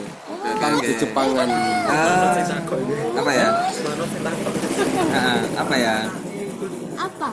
[0.47, 1.49] Tentang di Jepangan
[1.87, 2.39] Ah,
[3.15, 3.49] apa ya?
[5.09, 5.95] Ah, apa ya?
[6.97, 7.31] Apa?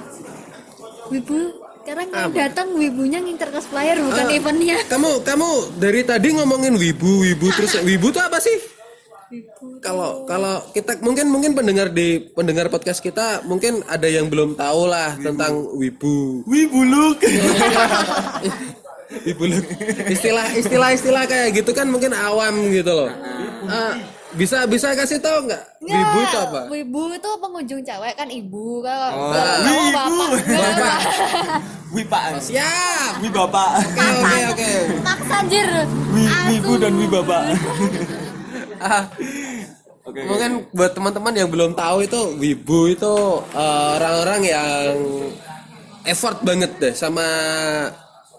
[1.10, 1.40] Wibu?
[1.84, 4.32] Sekarang yang datang wibunya ngincer cosplayer bukan Ah.
[4.32, 4.78] eventnya.
[4.88, 8.56] kamu kamu dari tadi ngomongin wibu wibu terus wibu tuh apa sih
[9.80, 14.86] kalau kalau kita mungkin mungkin pendengar di pendengar podcast kita mungkin ada yang belum tahu
[14.86, 16.44] lah tentang wibu.
[16.46, 17.18] Wibuluk
[19.22, 19.66] wibu look.
[20.10, 23.10] istilah istilah istilah kayak gitu kan mungkin awam gitu loh.
[23.70, 23.94] Ah,
[24.34, 25.64] bisa bisa kasih tahu nggak?
[25.80, 26.62] Wibu itu apa?
[26.66, 29.30] Wibu itu pengunjung cewek kan ibu kalau Oh.
[29.30, 30.30] kalau bapak.
[30.50, 30.98] Bapak.
[31.94, 33.22] wipaan siap.
[33.22, 33.70] Wi bapak.
[33.86, 34.72] Oke oke oke.
[35.06, 35.68] Maksa anjir.
[36.50, 37.42] wibu dan wi bapak
[38.84, 39.08] Ah,
[40.04, 43.16] mungkin buat teman-teman yang belum tahu itu wibu itu
[43.56, 44.92] eh, orang-orang yang
[46.04, 47.24] effort banget deh sama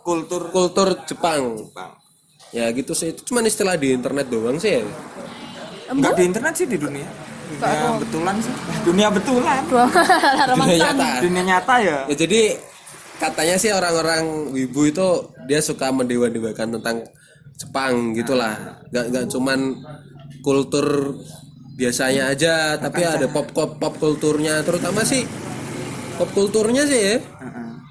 [0.04, 1.72] kultur kultur Jepang.
[2.54, 4.82] Ya gitu sih itu cuma istilah di internet doang sih ya.
[5.90, 7.08] Enggak di internet sih di dunia.
[7.58, 8.54] Dunia betulan sih.
[8.84, 9.62] Dunia betulan.
[10.54, 11.06] Dunia nyata.
[11.24, 11.98] Dunia nyata ya.
[12.06, 12.40] Ya jadi
[13.18, 15.06] katanya sih orang-orang wibu itu
[15.48, 16.96] dia suka mendewa-dewakan tentang
[17.54, 18.82] Jepang gitulah.
[18.90, 19.58] Gak nggak cuman
[20.44, 21.18] kultur
[21.74, 25.26] biasanya aja, tapi ada pop pop pop kulturnya, terutama sih
[26.16, 27.16] pop kulturnya sih ya.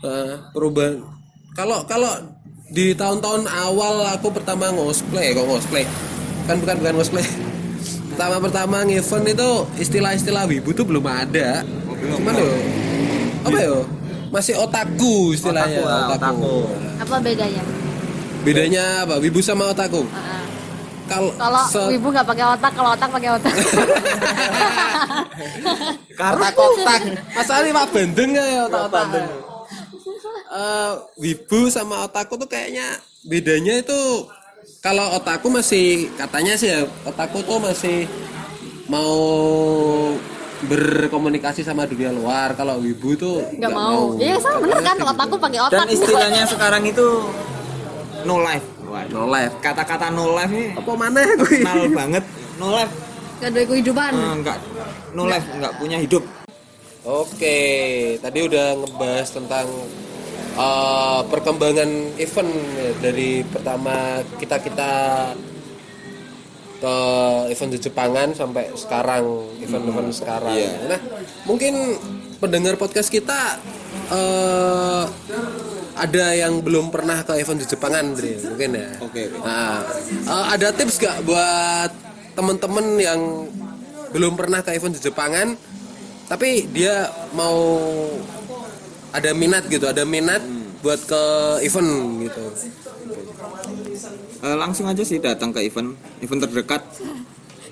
[0.04, 1.00] Eh, perubahan.
[1.56, 2.12] Kalau kalau
[2.74, 5.86] di tahun-tahun awal aku pertama cosplay kok cosplay
[6.50, 7.26] kan bukan bukan cosplay
[8.14, 11.62] pertama-pertama event itu istilah-istilah wibu tuh belum ada
[12.18, 12.52] cuman yo
[13.46, 13.78] apa yo
[14.34, 16.56] masih otaku istilahnya Otaku, ah, otaku.
[16.98, 17.62] Apa bedanya?
[18.42, 20.43] bedanya apa wibu sama otaku Heeh.
[21.06, 23.54] Kalau Kalau se- wibu nggak pakai otak, kalau otak pakai otak.
[26.14, 27.02] karena kotak
[27.34, 29.08] masalah pak bandeng ya otak
[30.54, 32.86] Eh, wibu sama otaku tuh kayaknya
[33.26, 34.30] bedanya itu
[34.86, 38.06] kalau otaku masih katanya sih ya otaku tuh masih
[38.86, 39.18] mau
[40.64, 44.16] berkomunikasi sama dunia luar kalau wibu tuh Nggak mau.
[44.16, 45.74] Iya, sama bener kan otakku pakai otak.
[45.74, 47.08] Dan istilahnya sekarang itu
[48.24, 48.64] no life.
[49.12, 52.24] No life Kata-kata no life ini apa mana gue kenal banget.
[52.62, 52.94] No life.
[53.42, 54.12] Gak ada kehidupan.
[54.14, 54.58] Eh, enggak
[55.14, 56.24] no life, enggak punya hidup.
[57.04, 57.60] Oke,
[58.24, 59.68] tadi udah ngebahas tentang
[60.56, 64.92] uh, perkembangan event ya, dari pertama kita kita
[66.80, 66.96] ke
[67.52, 69.24] event di Jepangan sampai sekarang
[69.60, 70.56] event-event sekarang.
[70.88, 71.00] Nah,
[71.44, 72.00] mungkin
[72.40, 73.60] pendengar podcast kita
[74.12, 75.04] uh,
[75.94, 78.88] ada yang belum pernah ke event di Jepangan, Dre, mungkin ya.
[79.02, 79.30] Oke.
[79.42, 79.86] Nah,
[80.26, 81.92] uh, ada tips gak buat
[82.34, 83.22] temen-temen yang
[84.14, 85.54] belum pernah ke event di Jepangan,
[86.30, 87.58] tapi dia mau
[89.14, 90.42] ada minat gitu, ada minat
[90.82, 91.24] buat ke
[91.64, 92.46] event gitu
[94.44, 96.84] Eh, langsung aja sih datang ke event event terdekat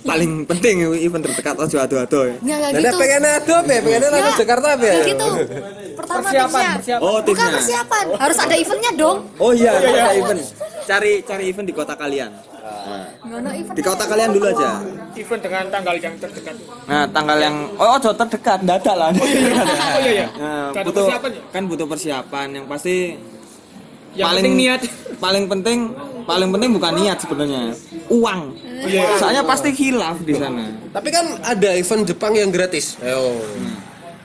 [0.02, 2.36] paling penting event terdekat aja ado-ado ya.
[2.36, 2.98] Nggak, nggak Nah, gitu.
[2.98, 3.80] pengen ada apa ya?
[3.82, 4.96] Pengennya langsung Nggak, Jakarta apa ya?
[5.06, 5.28] gitu.
[5.92, 6.64] Pertama persiapan.
[7.00, 9.18] Oh, Bukan persiapan, harus ada eventnya dong.
[9.38, 10.42] Oh iya, ada event.
[10.82, 12.32] Cari cari event di kota kalian.
[13.22, 13.74] Event.
[13.74, 14.82] Di kota kalian dulu aja.
[15.14, 16.56] event dengan tanggal yang terdekat
[16.88, 19.10] Nah, tanggal yang oh, oh terdekat, dadak lah.
[19.16, 19.28] oh
[20.02, 21.42] iya iya Nah, Nggak ada butuh persiapan ya?
[21.52, 22.96] kan butuh persiapan yang pasti
[24.12, 24.82] yang paling penting niat
[25.18, 25.80] paling penting
[26.22, 27.62] paling penting bukan niat sebenarnya
[28.12, 28.42] uang
[29.16, 33.00] soalnya pasti hilaf di sana Tapi kan ada event Jepang yang gratis.
[33.00, 33.40] Ayo.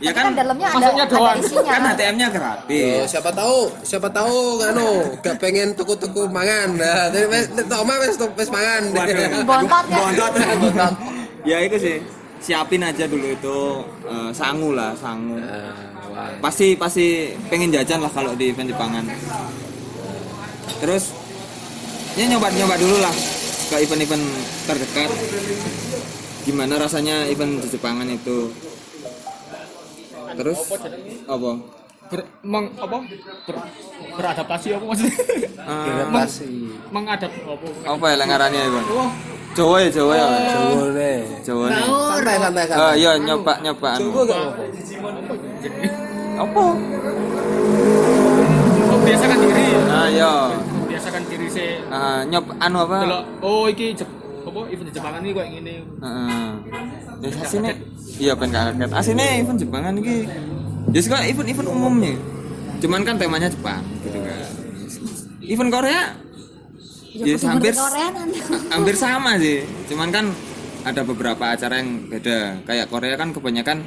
[0.02, 1.38] ya Kan kan dalamnya ada, Maksudnya ada doang.
[1.38, 1.62] isinya.
[1.70, 4.90] kan HTM-nya gratis Ya, siapa tahu, siapa tahu nganu
[5.22, 6.74] gak pengen tuku-tuku mangan.
[6.74, 8.82] Nah, tapi wes tok omah wes wes mangan.
[9.50, 9.98] Bontot ya.
[10.02, 10.32] Bontot.
[11.50, 11.96] ya itu sih
[12.42, 13.58] siapin aja dulu itu
[14.04, 15.38] eh, sangu lah sangu
[16.42, 19.04] pasti pasti pengen jajan lah kalau di event Jepangan
[20.76, 21.04] terus
[22.14, 23.14] ya nyoba nyoba dulu lah
[23.66, 24.24] ke event-event
[24.64, 25.10] terdekat
[26.42, 28.54] gimana rasanya event di Jepangan itu
[30.32, 30.58] terus
[31.26, 31.50] apa
[32.06, 32.96] ber, meng, apa
[33.42, 33.56] ber,
[34.14, 35.14] beradaptasi apa maksudnya
[35.66, 36.46] Eh, Adaptasi.
[36.94, 38.98] mengadap apa apa ya lengarannya itu
[39.56, 40.26] Jawa ya Jawa ya
[40.70, 41.18] Boleh.
[41.42, 43.00] Jawa nih Santai santai Oh santai.
[43.00, 44.00] iya nyoba nyoba anu.
[44.04, 44.54] Tunggu gak apa?
[46.38, 46.64] Apa?
[49.16, 50.32] Biasakan diri Ah iya.
[50.86, 52.96] biasakan diri saya Ah, nyoba anu apa?
[53.00, 54.08] kalau oh iki Jep,
[54.44, 56.48] apa event Jepangan ini kayak gini Heeh.
[57.16, 57.70] Ya asine
[58.16, 58.90] iya ben gak kaget.
[58.92, 60.16] Asine event Jepangan iki.
[60.92, 62.14] Ya sih event-event umumnya.
[62.78, 64.46] Cuman kan temanya Jepang gitu kan.
[65.42, 66.02] Event Korea
[67.16, 68.08] ya, hampir Korea
[68.74, 69.64] hampir sama sih.
[69.88, 70.28] Cuman kan
[70.84, 72.60] ada beberapa acara yang beda.
[72.62, 73.78] Kayak Korea kan kebanyakan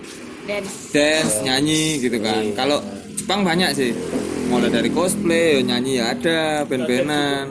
[0.44, 0.90] Dance.
[0.90, 2.42] dance, nyanyi gitu kan.
[2.58, 2.82] Kalau
[3.14, 3.94] Jepang banyak sih.
[4.50, 7.46] Mulai dari cosplay, ya nyanyi ya ada, band-bandan.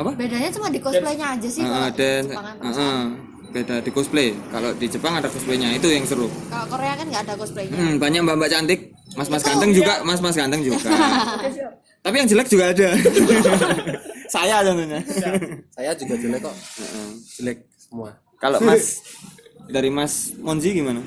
[0.00, 0.10] Apa?
[0.16, 1.60] Bedanya cuma di cosplaynya aja sih.
[1.60, 2.54] Kalau dan Jepangan.
[2.64, 3.00] heeh,
[3.52, 4.28] beda di cosplay.
[4.48, 6.30] Kalau di Jepang ada cosplaynya itu yang seru.
[6.48, 7.76] Kalau Korea kan nggak ada cosplaynya.
[7.76, 8.80] Hmm, banyak mbak-mbak cantik,
[9.12, 10.88] mas-mas Itu, ganteng juga, mas-mas ganteng juga.
[12.04, 12.88] Tapi yang jelek juga ada.
[14.34, 15.00] Saya contohnya.
[15.74, 16.56] Saya juga jelek kok.
[16.56, 17.08] Heeh.
[17.36, 18.10] Jelek semua.
[18.38, 19.02] Kalau Mas
[19.68, 21.02] dari Mas Monzi gimana?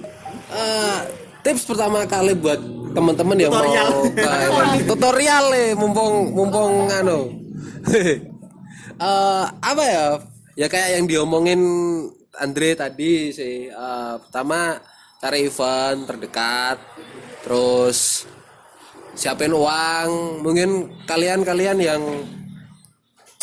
[0.52, 1.00] Eh,
[1.42, 7.20] tips pertama kali buat teman-teman yang mau ke tutorial nih mumpung mumpung anu.
[9.02, 10.22] Eh, apa ya?
[10.54, 11.58] Ya kayak yang diomongin
[12.38, 13.66] Andre tadi sih.
[13.66, 14.78] Eh, pertama
[15.18, 16.78] cari event terdekat
[17.42, 18.30] terus
[19.18, 20.46] siapin uang.
[20.46, 22.02] Mungkin kalian-kalian yang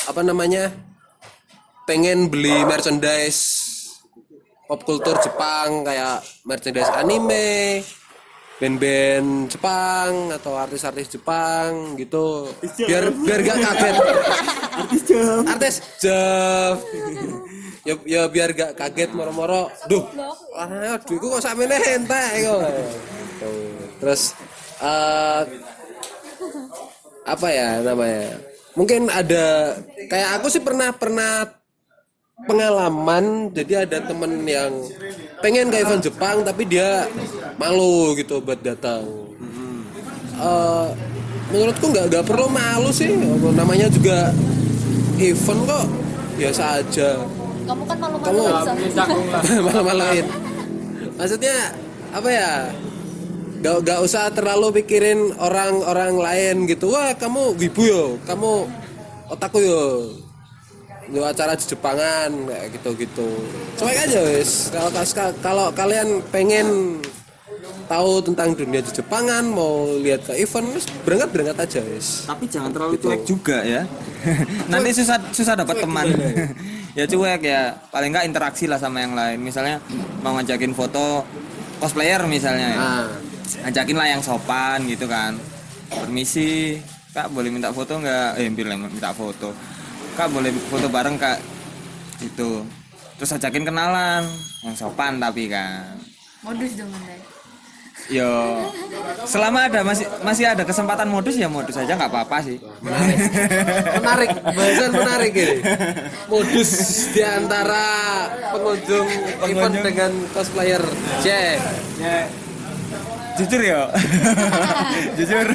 [0.07, 0.71] apa namanya
[1.91, 3.68] pengen beli merchandise
[4.69, 7.81] pop culture Jepang kayak merchandise anime,
[8.61, 12.53] band-band Jepang atau artis-artis Jepang gitu.
[12.85, 13.97] Biar biar gak kaget.
[14.79, 15.41] Artis Jeff.
[15.49, 16.77] Artis Jeff.
[17.89, 19.73] ya, ya biar gak kaget moro-moro.
[19.89, 20.05] Duh,
[20.53, 22.61] ah, duitku kok sampe entek kok.
[22.61, 23.51] Gitu.
[24.05, 24.23] Terus
[24.85, 25.43] eh
[27.25, 28.37] apa ya namanya?
[28.77, 29.75] Mungkin ada
[30.13, 31.58] kayak aku sih pernah pernah
[32.47, 33.51] pengalaman.
[33.51, 34.71] Jadi ada temen yang
[35.43, 37.09] pengen ke event Jepang tapi dia
[37.59, 39.03] malu gitu buat datang.
[40.39, 40.89] Eh,
[41.51, 43.11] menurutku nggak nggak perlu malu sih.
[43.55, 44.31] Namanya juga
[45.19, 45.87] event kok.
[46.39, 47.19] Biasa aja.
[47.67, 49.03] Kamu kan malu-malu Kamu- bisa.
[49.67, 50.27] malu-maluin.
[51.19, 51.75] Maksudnya
[52.15, 52.51] apa ya?
[53.59, 56.95] Gak, gak usah terlalu pikirin orang-orang lain gitu.
[56.95, 58.05] Wah kamu wibu yo.
[58.23, 58.71] Kamu
[59.27, 59.83] otaku yo
[61.09, 63.29] lu acara di Jepangan kayak gitu-gitu
[63.81, 64.91] cuek aja wis kalau
[65.41, 67.01] kalau kalian pengen
[67.89, 72.45] tahu tentang dunia di Jepangan mau lihat ke event wis berangkat berangkat aja wis Tapi
[72.45, 73.89] jangan terlalu cuek juga ya.
[74.73, 76.05] Nanti susah susah dapat teman.
[76.99, 77.81] ya cuek ya.
[77.89, 79.41] Paling nggak interaksi lah sama yang lain.
[79.41, 79.81] Misalnya
[80.21, 81.25] mau ngajakin foto
[81.81, 82.79] cosplayer misalnya ya.
[82.79, 83.09] nah
[83.65, 85.41] Ngajakin lah yang sopan gitu kan.
[85.89, 86.77] Permisi,
[87.17, 88.45] Kak boleh minta foto nggak?
[88.45, 89.57] Eh, bilang minta foto.
[90.19, 91.39] Kak boleh foto bareng Kak.
[92.19, 92.67] Itu.
[93.23, 94.27] Terus ajakin kenalan
[94.67, 95.95] yang sopan tapi kan.
[96.43, 97.15] Modus dong Anda.
[98.09, 98.65] Yo,
[99.29, 102.57] selama ada masih masih ada kesempatan modus ya modus aja nggak apa-apa sih.
[104.01, 105.61] menarik bahasan menarik ini
[106.25, 106.71] modus
[107.13, 107.85] di antara
[108.55, 109.07] pengunjung
[109.45, 110.81] event dengan cosplayer
[111.21, 111.27] C
[113.39, 113.87] jujur ya
[115.21, 115.47] jujur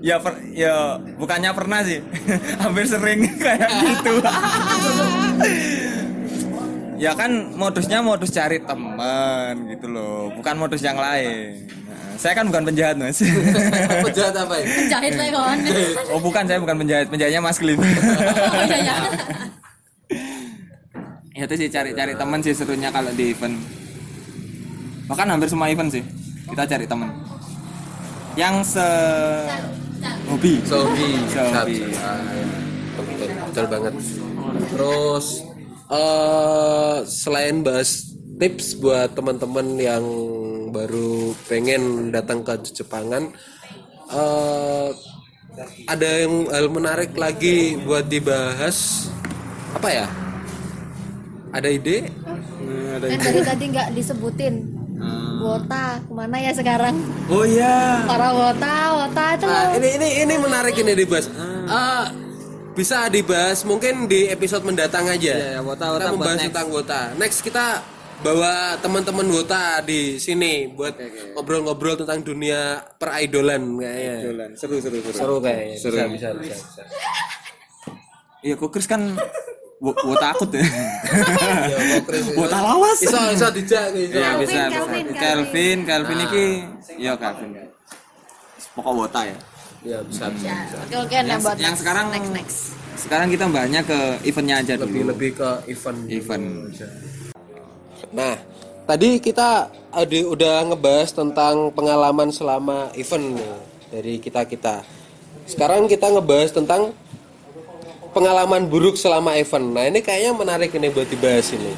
[0.00, 2.00] ya per, ya bukannya pernah sih.
[2.64, 4.14] Hampir sering kayak gitu.
[7.00, 11.64] Ya kan modusnya modus cari teman gitu loh bukan modus yang lain.
[11.88, 13.24] Nah, saya kan bukan penjahat mas.
[14.04, 14.66] Penjahat apa ya?
[14.84, 15.58] Jahit lah kawan.
[16.12, 17.08] oh bukan saya bukan penjahat.
[17.08, 18.96] Penjahatnya mas Klin Oh iya ya.
[21.40, 23.56] ya itu sih cari-cari teman sih serunya kalau di event.
[25.08, 26.04] Bahkan hampir semua event sih
[26.52, 27.08] kita cari teman.
[28.36, 28.88] Yang se
[30.28, 31.78] hobi Sobi, Sobi.
[32.96, 33.94] betul, betul banget.
[34.72, 35.26] Terus
[35.90, 40.04] eh selain bahas tips buat teman-teman yang
[40.70, 43.34] baru pengen datang ke Jepangan,
[44.14, 44.90] eh
[45.84, 49.10] ada yang hal menarik lagi buat dibahas
[49.76, 50.06] apa ya?
[51.50, 52.06] Ada ide?
[52.06, 54.79] Kan dari tadi nggak disebutin.
[55.40, 56.94] Wota ke mana ya sekarang?
[57.26, 59.76] oh iya Para wota, wota itu Ah, loh.
[59.76, 61.26] ini ini ini menarik ini dibahas.
[61.64, 62.12] Ah,
[62.70, 65.32] bisa dibahas mungkin di episode mendatang aja.
[65.32, 66.46] Iya, ya, wota- wota kita membahas next.
[66.46, 67.00] tentang wota.
[67.16, 67.66] Next kita
[68.20, 70.92] bawa teman-teman wota di sini buat
[71.32, 72.60] ngobrol-ngobrol tentang dunia
[72.94, 74.16] peridolan kayaknya.
[74.54, 75.76] seru seru seru Seru kayaknya.
[75.78, 75.96] Seru.
[75.96, 76.82] Bisa, bisa, bisa, bisa.
[78.40, 79.16] iya kok Chris kan
[79.80, 82.98] wo, wo takut ya Ya, kok Chris, iso- Wota lawas.
[83.00, 84.14] Iso iso dijak iso.
[84.14, 84.70] Iya bisa bisa.
[84.70, 86.44] Kelvin, Kelvin, Kelvin iki
[86.98, 87.50] ya Kelvin.
[88.72, 89.36] Pokok wota ya.
[89.80, 90.46] Ya, bisa, bisa.
[90.46, 90.76] bisa.
[90.84, 91.16] Oke oke
[91.56, 92.58] Yang, sekarang next next.
[92.94, 95.08] sekarang kita banyak ke eventnya aja Lebih dulu.
[95.10, 95.98] lebih ke event.
[96.06, 96.46] Event.
[98.10, 98.34] Nah,
[98.84, 99.48] tadi kita
[99.90, 103.52] ada udah ngebahas tentang pengalaman selama event nih,
[103.88, 104.84] dari kita kita.
[105.46, 106.92] Sekarang kita ngebahas tentang
[108.10, 109.66] pengalaman buruk selama event.
[109.70, 111.72] Nah, ini kayaknya menarik ini buat dibahas ini.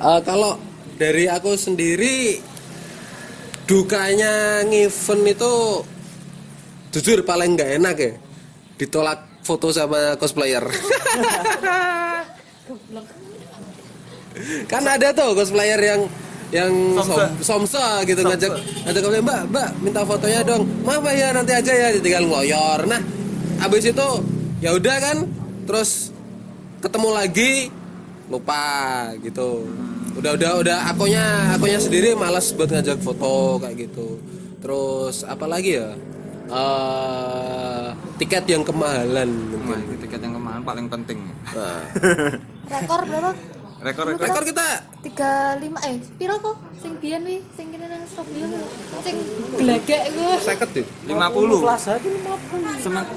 [0.00, 0.58] Eh, kalau
[0.96, 2.40] dari aku sendiri
[3.64, 5.52] dukanya ngevent itu
[6.92, 8.12] jujur paling nggak enak ya.
[8.80, 10.64] Ditolak foto sama cosplayer.
[14.66, 16.00] Kan ada tuh cosplayer yang
[16.54, 16.70] yang
[17.02, 18.52] som, somsa gitu ngajak
[18.86, 20.66] ngajak cosplayer, mbak mbak minta fotonya dong.
[20.86, 22.80] Maaf ya nanti aja ya tinggal ngoyor.
[22.86, 23.00] Nah
[23.62, 24.08] habis itu
[24.58, 26.12] ya udah kan terus
[26.78, 27.72] ketemu lagi
[28.28, 28.62] lupa
[29.20, 29.64] gitu.
[30.14, 34.20] Udah udah udah akunya akunya sendiri malas buat ngajak foto kayak gitu.
[34.62, 35.92] Terus apa lagi ya?
[36.44, 37.86] Eh,
[38.20, 39.80] tiket yang kemahalan mungkin.
[39.90, 41.18] Itu tiket yang kemarin paling penting.
[41.56, 41.80] nah,
[42.72, 43.32] Rekor berapa?
[43.84, 44.66] Rekor rekor rekor kita
[45.04, 46.56] tiga lima eh piro kok?
[46.80, 48.60] Sing biyen wi sing kene nang lho.
[49.04, 49.16] sing
[49.60, 52.80] glagek ku seket tuh 50.
[52.80, 53.08] Semen-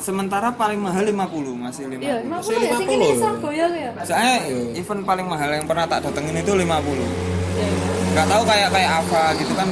[0.00, 1.20] sementara paling mahal 50
[1.56, 2.00] masih 50.
[2.00, 4.36] iya 50 ya sing Surabaya ku ya Soalnya
[4.74, 6.64] event paling mahal yang pernah tak datengin itu 50.
[8.10, 9.68] Gak tahu kayak kayak apa gitu kan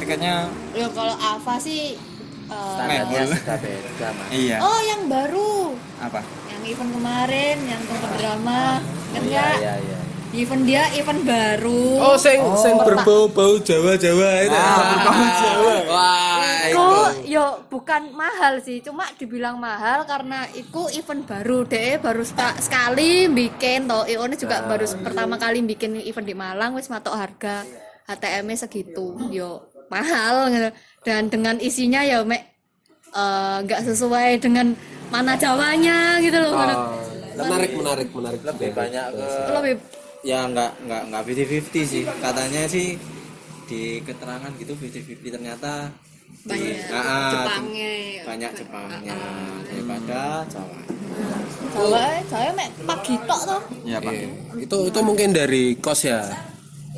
[0.00, 0.34] tiketnya
[0.72, 1.98] ya kalau Ava sih
[2.46, 3.26] eh, mebel.
[3.30, 4.56] sudah beda mas Iya.
[4.58, 6.20] oh yang baru Apa?
[6.46, 8.62] yang event kemarin yang tempat drama
[9.10, 9.99] kan ya iya iya
[10.30, 14.54] event dia event baru Oh, sing sing berbau-bau Jawa-Jawa itu.
[14.54, 15.74] Ah, berbau Jawa.
[15.90, 16.86] Wah, itu.
[17.28, 23.26] yo bukan mahal sih, cuma dibilang mahal karena iku event baru deh, baru sta- sekali
[23.26, 24.06] bikin toh.
[24.06, 27.66] Ione juga baru pertama kali bikin event di Malang wis matok harga
[28.06, 29.18] HTM-nya segitu.
[29.30, 30.70] Yo mahal gitu.
[31.02, 32.42] Dan dengan isinya ya mek
[33.10, 34.78] eh, nggak sesuai dengan
[35.10, 36.54] mana Jawanya gitu loh.
[36.54, 36.94] Oh,
[37.40, 38.40] menarik, menarik, menarik.
[38.44, 39.74] lebih banyak ke Itu lebih
[40.20, 43.00] ya nggak nggak nggak 50-50 sih katanya sih
[43.64, 45.88] di keterangan gitu 50-50 ternyata
[46.30, 47.92] di, banyak Ah, ah, Jepangnya.
[48.22, 49.16] banyak Jepangnya
[49.66, 50.78] daripada Jawa
[51.70, 53.62] Jawa, Jawa mek pagi tok toh.
[53.86, 54.10] Iya, Pak.
[54.10, 54.28] Iya.
[54.58, 56.26] Itu itu mungkin dari kos ya.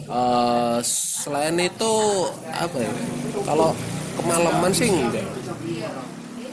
[0.01, 1.93] Eh, selain itu
[2.49, 2.93] apa ya?
[3.45, 3.77] Kalau
[4.17, 5.27] kemalaman sih enggak.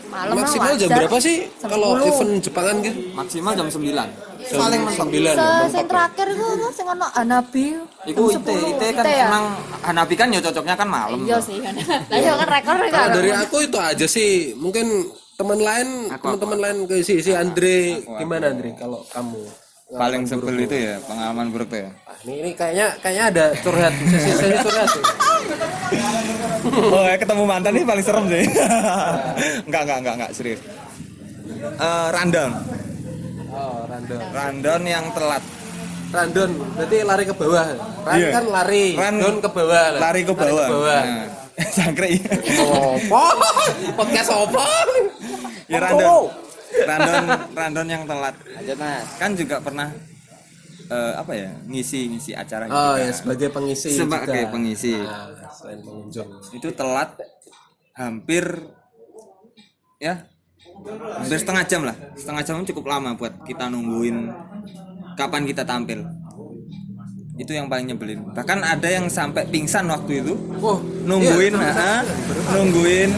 [0.10, 2.10] Malam Maksimal jam berapa sih kalau 10.
[2.12, 2.98] event Jepangan gitu?
[3.14, 4.29] Maksimal jam 9.
[4.50, 5.84] Paling mentok sing ya.
[5.86, 7.66] terakhir itu apa sing ono Hanabi.
[8.10, 8.72] Iku jam ite, 10.
[8.74, 9.28] ite kan Ite ya?
[9.30, 9.46] emang
[9.86, 11.20] Hanabi kan ya cocoknya kan malam.
[11.26, 11.58] Iya sih.
[12.12, 13.10] Lah iya kan rekor Kalau kan.
[13.14, 14.32] dari aku itu aja sih.
[14.58, 14.86] Mungkin
[15.38, 19.42] teman lain, teman-teman lain ke si si Andre gimana Andre kalau kamu?
[19.90, 21.90] Paling sebel itu ya pengalaman buruk ya.
[22.06, 24.86] Ah, ini, ini kayaknya kayaknya ada curhat sesi sesi curhat.
[24.94, 25.04] sih.
[26.94, 28.46] oh, ya, ketemu mantan ini paling serem sih.
[29.66, 30.62] enggak, enggak, enggak, enggak, serius.
[31.58, 32.52] Eh, rundown.
[33.50, 34.20] Oh, random.
[34.30, 35.44] Rundown yang telat.
[36.10, 37.68] Random, berarti lari ke bawah.
[38.02, 38.30] Run Iya.
[38.32, 39.86] kan lari, Run, down ke bawah.
[39.92, 40.00] lah.
[40.02, 40.68] Lari ke bawah.
[40.68, 41.02] bawah.
[41.04, 41.28] Nah,
[41.76, 42.24] Sangkrik.
[42.26, 43.24] Apa?
[43.94, 44.64] Podcast apa?
[45.68, 46.34] ya rundown.
[46.72, 48.36] Rundown, rundown yang telat.
[48.48, 49.90] lanjut mas Kan juga pernah
[50.88, 51.50] eh, apa ya?
[51.64, 53.04] Ngisi ngisi acara Oh juga.
[53.04, 54.50] ya sebagai pengisi Sebagai juga.
[54.50, 54.94] pengisi.
[54.96, 56.30] Nah, selain pengunjung.
[56.52, 57.14] Itu telat
[57.94, 58.46] hampir
[59.98, 60.26] ya
[60.88, 61.96] hampir setengah jam lah.
[62.16, 64.32] Setengah jam cukup lama buat kita nungguin
[65.20, 66.06] kapan kita tampil.
[67.40, 68.36] Itu yang paling nyebelin.
[68.36, 70.34] Bahkan ada yang sampai pingsan waktu itu.
[70.60, 72.04] Oh, nungguin ah,
[72.56, 73.12] nungguin.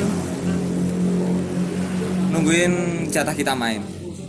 [2.32, 2.74] Nungguin
[3.12, 3.82] jatah kita main.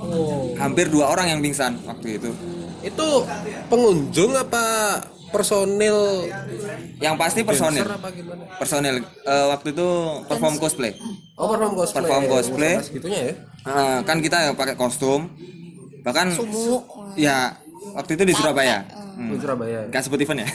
[0.03, 0.53] Oh.
[0.59, 2.31] hampir dua orang yang pingsan waktu itu.
[2.83, 3.25] Itu
[3.71, 4.99] pengunjung apa
[5.31, 6.29] personil?
[6.99, 7.87] Yang pasti personil.
[8.59, 9.01] Personil.
[9.01, 9.89] Eh, waktu itu
[10.27, 10.93] perform cosplay
[11.33, 12.01] Oh, perform cosplay.
[12.03, 12.75] Perform cosplay.
[12.79, 13.33] Segitunya ya.
[13.63, 15.31] Eh, kan kita ya pakai kostum
[16.03, 16.35] bahkan
[17.15, 17.55] ya
[17.95, 18.83] waktu itu di Surabaya
[19.15, 19.87] Di Surabaya.
[19.89, 20.49] Gak sebut event ya?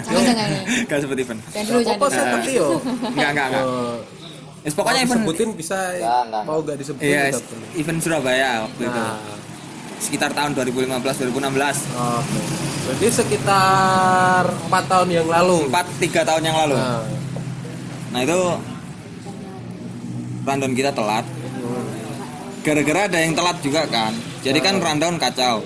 [0.00, 0.62] Jangan jangan.
[0.88, 1.40] Gak sebut event.
[1.50, 2.68] Dan dulu saya ngerti yo?
[3.04, 3.64] Enggak, enggak, enggak.
[3.64, 3.96] Oh,
[4.64, 5.76] Yes, pokoknya event disebutin bisa
[6.42, 7.68] mau gak disebutin Iya, tetap boleh.
[7.76, 8.96] event Surabaya waktu itu.
[8.96, 9.18] Nah,
[9.94, 10.88] Sekitar tahun 2015
[11.20, 11.76] 2016.
[11.92, 12.40] oke.
[12.84, 15.68] Berarti sekitar empat tahun yang lalu.
[15.68, 16.76] 4 3 tahun yang lalu.
[16.76, 17.04] Nah,
[18.08, 18.38] Nah, itu
[20.44, 21.26] rundown kita telat.
[22.64, 24.12] Gara-gara ada yang telat juga kan.
[24.40, 25.60] Jadi kan rundown kacau.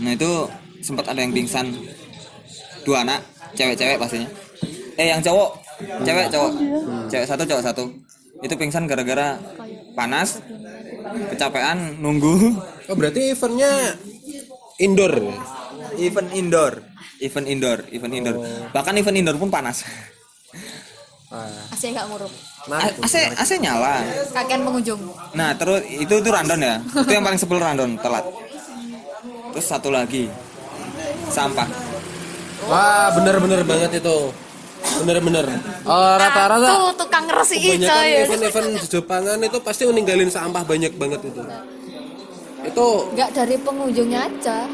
[0.00, 0.48] Nah, itu
[0.80, 1.72] sempat ada yang pingsan.
[2.84, 3.20] Dua anak,
[3.56, 4.28] cewek-cewek pastinya.
[4.96, 5.50] Eh, yang cowok,
[6.04, 6.52] cewek cowok.
[7.12, 7.84] Cewek satu, cowok satu.
[8.40, 9.36] Itu pingsan gara-gara
[9.92, 10.40] panas,
[11.28, 12.56] kecapean, nunggu.
[12.88, 13.96] Oh, berarti eventnya
[14.80, 15.12] indoor.
[15.20, 15.60] ya?
[15.98, 16.72] event indoor
[17.20, 18.36] event indoor event indoor
[18.72, 19.84] bahkan event indoor pun panas
[21.70, 22.32] Asih gak ngurup.
[23.00, 24.02] AC AC nyala
[24.34, 25.00] Kakean pengunjung.
[25.32, 28.26] nah terus itu itu random ya itu yang paling sebel random telat
[29.48, 30.28] terus satu lagi
[31.28, 31.64] sampah
[32.60, 34.28] Wah, bener-bener banget itu.
[35.00, 35.48] Bener-bener.
[35.80, 38.20] Oh, rata-rata Tuh tukang resi coy.
[38.20, 41.40] event-event di Jepangan itu pasti meninggalin sampah banyak banget itu.
[42.60, 44.68] Itu Enggak dari pengunjungnya aja.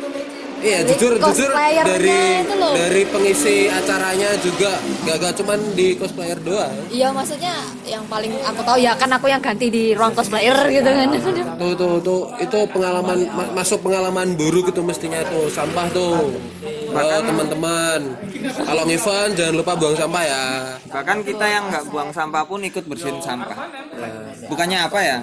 [0.67, 2.75] Iya jujur jujur dari itu loh.
[2.75, 4.71] dari pengisi acaranya juga
[5.07, 6.75] gak, gak cuman di cosplayer doang.
[6.91, 7.55] Iya maksudnya
[7.87, 11.07] yang paling aku tahu ya kan aku yang ganti di ruang cosplayer gitu kan.
[11.57, 16.35] Tuh tuh tuh itu pengalaman ma- masuk pengalaman buruk itu mestinya tuh sampah tuh.
[16.97, 18.01] Oh, teman-teman.
[18.57, 20.43] Kalau event jangan lupa buang sampah ya.
[20.87, 23.69] bahkan kita yang nggak buang sampah pun ikut bersihin sampah
[24.49, 25.19] bukannya apa ya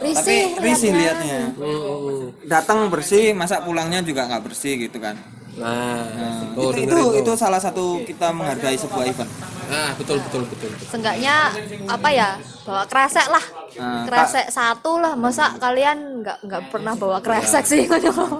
[0.00, 0.56] Risih.
[0.56, 1.38] tapi risih liatnya.
[1.52, 2.32] liatnya Hmm.
[2.48, 5.16] datang bersih masa pulangnya juga nggak bersih gitu kan
[5.58, 7.32] Nah, Nah, itu, itu itu.
[7.34, 9.30] salah satu kita menghargai sebuah event.
[9.70, 10.70] Nah, betul betul betul.
[10.74, 10.86] betul.
[10.90, 11.54] Seenggaknya
[11.86, 12.28] apa ya
[12.66, 13.44] bawa kresek lah.
[13.70, 17.86] Nah, Kresek satu lah masa kalian nggak nggak pernah bawa kresek sih?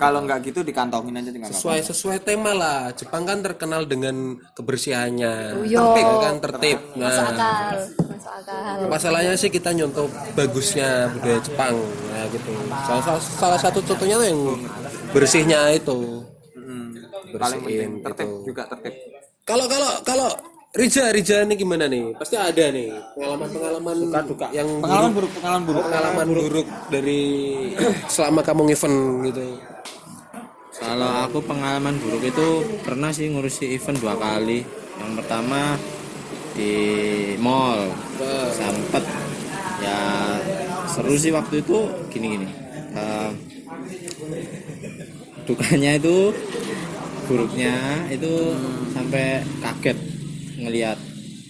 [0.02, 2.90] Kalau nggak gitu dikantongin aja tinggal sesuai sesuai tema lah.
[2.98, 5.62] Jepang kan terkenal dengan kebersihannya.
[5.70, 5.94] Yo.
[5.94, 6.78] tertib kan tertib.
[6.98, 7.30] Masuk nah.
[7.30, 7.76] Akal.
[8.11, 8.76] Masuk akal.
[8.90, 11.78] masalahnya sih kita nyontoh bagusnya budaya Jepang
[12.11, 12.50] ya gitu.
[12.84, 14.40] Salah, salah, salah satu contohnya tuh yang
[15.14, 16.26] bersihnya itu
[17.39, 18.47] paling penting bersihin tertib gitu.
[18.51, 18.95] juga tertib.
[19.45, 20.28] Kalau kalau kalau
[20.70, 22.14] Rija Rija ini gimana nih?
[22.14, 23.97] Pasti ada nih pengalaman pengalaman
[24.55, 25.83] yang pengalaman buruk, buruk pengalaman buruk.
[25.83, 27.22] Pengalaman buruk dari
[28.07, 29.43] selama kamu event gitu.
[30.81, 32.49] Kalau aku pengalaman buruk itu
[32.87, 34.62] pernah sih ngurusi event dua kali.
[35.03, 35.74] Yang pertama
[36.55, 36.74] di
[37.43, 37.91] mall.
[38.55, 39.05] Sempet.
[39.83, 39.99] Ya
[40.87, 42.47] seru sih waktu itu gini-gini.
[42.95, 43.31] Eh,
[45.51, 46.31] dukanya itu
[47.31, 47.74] buruknya
[48.11, 48.59] itu
[48.91, 49.95] sampai kaget
[50.59, 50.99] ngelihat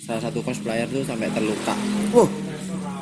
[0.05, 1.72] salah satu cosplayer tuh sampai terluka.
[2.12, 2.28] Wah,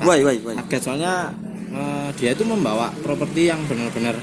[0.06, 0.54] why, why, why?
[0.62, 1.34] Kaget soalnya
[1.74, 4.14] eh, dia itu membawa properti yang benar-benar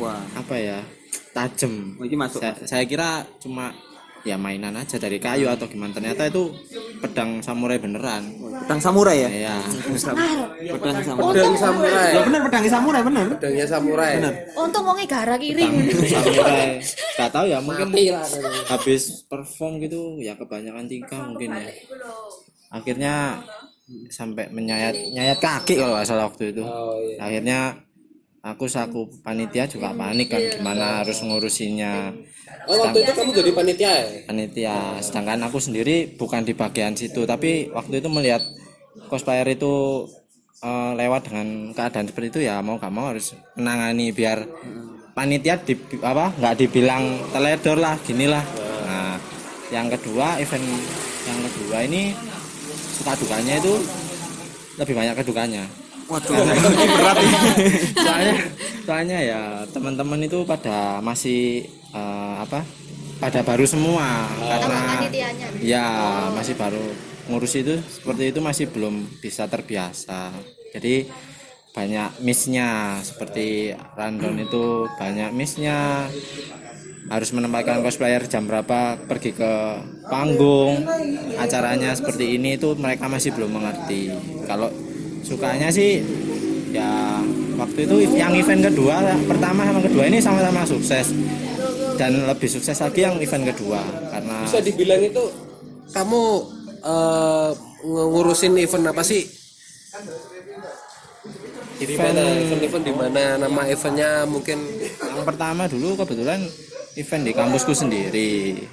[0.00, 0.78] Wah, apa ya
[1.30, 2.42] tajam Oh, ini masuk.
[2.42, 3.70] saya, saya kira cuma
[4.22, 5.90] ya mainan aja dari kayu atau gimana.
[5.94, 6.54] Ternyata itu
[7.02, 8.22] pedang samurai beneran.
[8.62, 9.30] Pedang samurai ya?
[9.30, 9.54] ya
[10.70, 11.30] Pedang samurai.
[11.34, 12.10] pedang samurai.
[12.14, 13.26] Ya benar pedang samurai benar.
[13.38, 14.12] pedangnya samurai.
[14.54, 15.66] Untung wonge gara kiri.
[16.06, 16.78] samurai.
[17.18, 17.86] Nggak tahu ya mungkin
[18.70, 21.70] habis perform gitu ya kebanyakan tingkah mungkin ya.
[22.72, 23.36] akhirnya
[24.08, 26.62] sampai menyayat nyayat kaki kalau nggak salah waktu itu.
[26.64, 27.18] Oh iya.
[27.20, 27.58] Akhirnya
[28.42, 32.10] aku saku panitia juga panik kan gimana harus ngurusinnya.
[32.66, 34.04] Oh waktu itu kamu jadi panitia ya?
[34.26, 38.42] Panitia sedangkan aku sendiri bukan di bagian situ tapi waktu itu melihat
[39.06, 40.04] cosplayer itu
[40.58, 44.42] eh, lewat dengan keadaan seperti itu ya mau gak mau harus menangani biar
[45.12, 48.40] panitia di apa nggak dibilang teledor lah ginilah
[48.88, 49.16] nah
[49.68, 50.64] yang kedua event
[51.28, 52.16] yang kedua ini
[52.96, 53.74] suka dukanya itu
[54.80, 55.64] lebih banyak kedukanya
[56.12, 56.36] Waduh.
[58.04, 58.34] soalnya
[58.84, 59.40] soalnya ya
[59.72, 61.64] teman-teman itu pada masih
[61.96, 62.60] eh, apa
[63.22, 64.26] pada baru semua.
[64.34, 65.46] Karena panitianya.
[65.62, 65.86] ya
[66.34, 66.82] masih baru
[67.30, 70.34] ngurus itu seperti itu masih belum bisa terbiasa.
[70.74, 71.06] Jadi
[71.72, 72.98] banyak missnya.
[73.00, 76.10] Seperti rundown itu banyak missnya.
[77.06, 79.52] Harus menempatkan cosplayer jam berapa pergi ke
[80.10, 80.82] panggung.
[81.38, 84.10] Acaranya seperti ini itu mereka masih belum mengerti.
[84.50, 84.68] Kalau
[85.22, 86.02] sukanya sih
[86.74, 87.18] ya
[87.56, 91.14] waktu itu yang event kedua pertama sama kedua ini sama-sama sukses.
[91.92, 93.78] Dan lebih sukses lagi yang event kedua
[94.10, 95.24] karena bisa dibilang itu
[95.92, 96.22] kamu
[96.82, 97.50] eh,
[97.86, 99.22] ngurusin event apa sih?
[101.82, 104.58] Event mana event-event di mana nama eventnya mungkin?
[105.02, 106.40] Yang pertama dulu kebetulan
[106.96, 108.64] event di kampusku sendiri.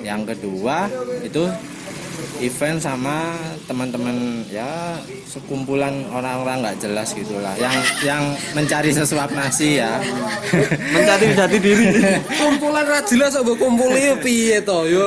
[0.00, 0.86] Yang kedua
[1.20, 1.44] itu
[2.40, 3.36] event sama
[3.68, 4.96] teman-teman ya
[5.28, 8.22] sekumpulan orang-orang nggak jelas gitulah yang yang
[8.56, 10.00] mencari sesuap nasi ya
[10.96, 11.86] Mencari jati diri.
[12.40, 15.00] kumpulan ra jelas apa kumpulnya piye to yo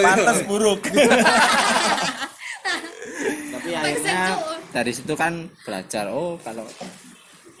[0.00, 0.04] yo.
[0.04, 0.80] Pantas buruk.
[3.54, 4.20] tapi akhirnya
[4.72, 6.64] dari situ kan belajar oh kalau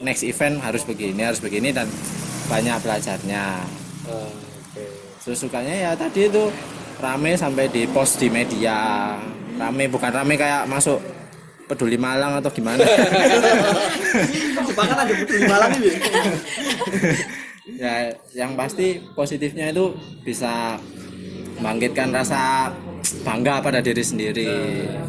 [0.00, 1.86] next event harus begini harus begini dan
[2.48, 3.60] banyak belajarnya
[5.20, 6.48] terus sukanya ya tadi itu
[6.98, 9.14] rame sampai di post di media.
[9.58, 10.98] Rame bukan rame kayak masuk
[11.68, 12.82] peduli Malang atau gimana.
[14.78, 15.92] Bahkan ada betul di Malang ini.
[17.82, 19.92] ya yang pasti positifnya itu
[20.24, 20.80] bisa
[21.58, 22.72] membangkitkan rasa
[23.26, 24.50] bangga pada diri sendiri.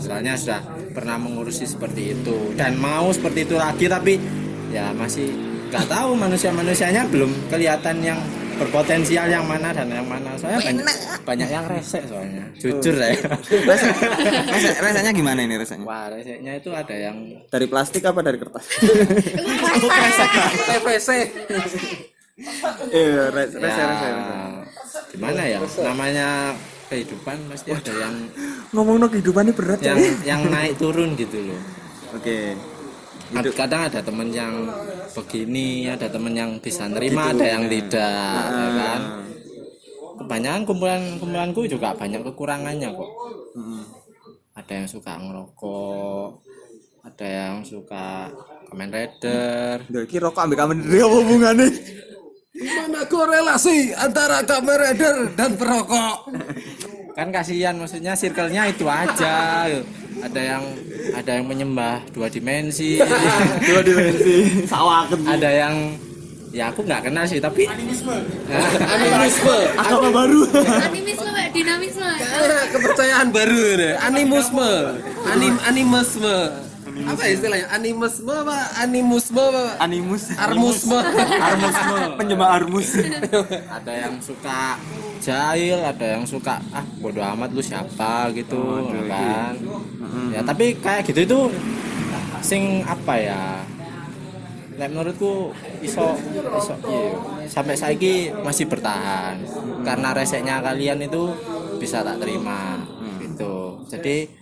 [0.02, 0.62] Soalnya sudah
[0.92, 2.54] pernah mengurusi seperti itu.
[2.58, 4.18] Dan mau seperti itu lagi tapi
[4.70, 5.30] ya masih
[5.70, 8.20] nggak tahu manusia manusianya belum kelihatan yang
[8.60, 10.36] berpotensial yang mana dan yang mana.
[10.36, 10.86] Soalnya banyak,
[11.24, 12.44] banyak yang resek soalnya.
[12.60, 13.16] Jujur ya.
[13.70, 13.88] Rasa,
[14.84, 15.86] rasanya gimana ini rasanya?
[15.88, 18.66] wah reseknya itu ada yang Dari plastik apa dari kertas?
[20.70, 21.10] TVC
[22.90, 24.16] Iya, res, ya, res, res, res.
[25.12, 25.60] gimana ya?
[25.84, 26.56] Namanya
[26.88, 28.16] kehidupan pasti ada yang
[28.72, 31.60] Ngomong no kehidupan ini berat yang yang naik turun gitu loh.
[32.16, 32.56] Oke.
[33.30, 34.54] Ad- kadang ada temen yang
[35.14, 39.02] begini ada temen yang bisa nerima ada yang tidak ya kan?
[40.20, 43.12] Kebanyakan kumpulan kumpulanku juga banyak kekurangannya kok.
[44.58, 46.30] Ada yang suka ngerokok
[47.00, 48.28] ada yang suka
[48.70, 51.68] Kamen Rider Udah iki rokok ambek kamen dhewe apa hubungane?
[52.60, 56.28] mana korelasi antara kamera rider dan perokok?
[57.16, 59.64] Kan kasihan maksudnya circle-nya itu aja
[60.20, 60.64] ada yang
[61.16, 63.00] ada yang menyembah dua dimensi.
[63.70, 64.66] Dua dimensi.
[64.68, 65.20] Sawaken.
[65.26, 65.76] ada yang
[66.50, 68.16] ya aku nggak kenal sih tapi animisme.
[69.78, 70.42] Agama baru.
[70.90, 72.10] animisme dinamisme.
[72.70, 74.72] Kepercayaan baru nih animusme
[75.28, 76.69] anim animisme
[77.06, 77.68] apa istilahnya?
[77.72, 78.58] Animisme apa?
[78.82, 79.66] Animusme apa?
[79.84, 80.24] Animus.
[80.36, 81.00] armusme
[81.40, 82.00] Armusme.
[82.20, 82.90] Penyembah Armus.
[83.78, 84.76] ada yang suka
[85.20, 88.32] jahil ada yang suka ah bodoh amat lu siapa?
[88.36, 88.60] gitu
[89.08, 89.54] kan?
[90.34, 91.40] Ya tapi kayak gitu itu
[92.44, 93.44] sing apa ya?
[94.80, 95.52] Nek menurutku
[95.84, 96.16] iso
[96.56, 97.12] iso iya,
[97.52, 99.44] sampai saiki masih bertahan.
[99.84, 101.36] Karena reseknya kalian itu
[101.80, 102.80] bisa tak terima
[103.20, 103.84] gitu.
[103.92, 104.39] Jadi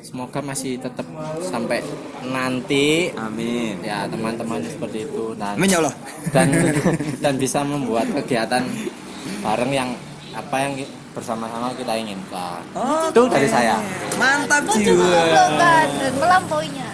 [0.00, 1.04] semoga masih tetap
[1.42, 1.82] sampai
[2.24, 3.76] nanti Amin.
[3.82, 5.94] ya teman-teman seperti itu dan Amin ya Allah.
[6.32, 6.48] dan
[7.24, 8.64] dan bisa membuat kegiatan
[9.42, 9.90] bareng yang
[10.30, 10.72] apa yang
[11.10, 12.62] bersama-sama kita inginkan
[13.10, 13.76] itu dari saya
[14.14, 15.22] Mantap jiwa.
[16.16, 16.86] melampauinya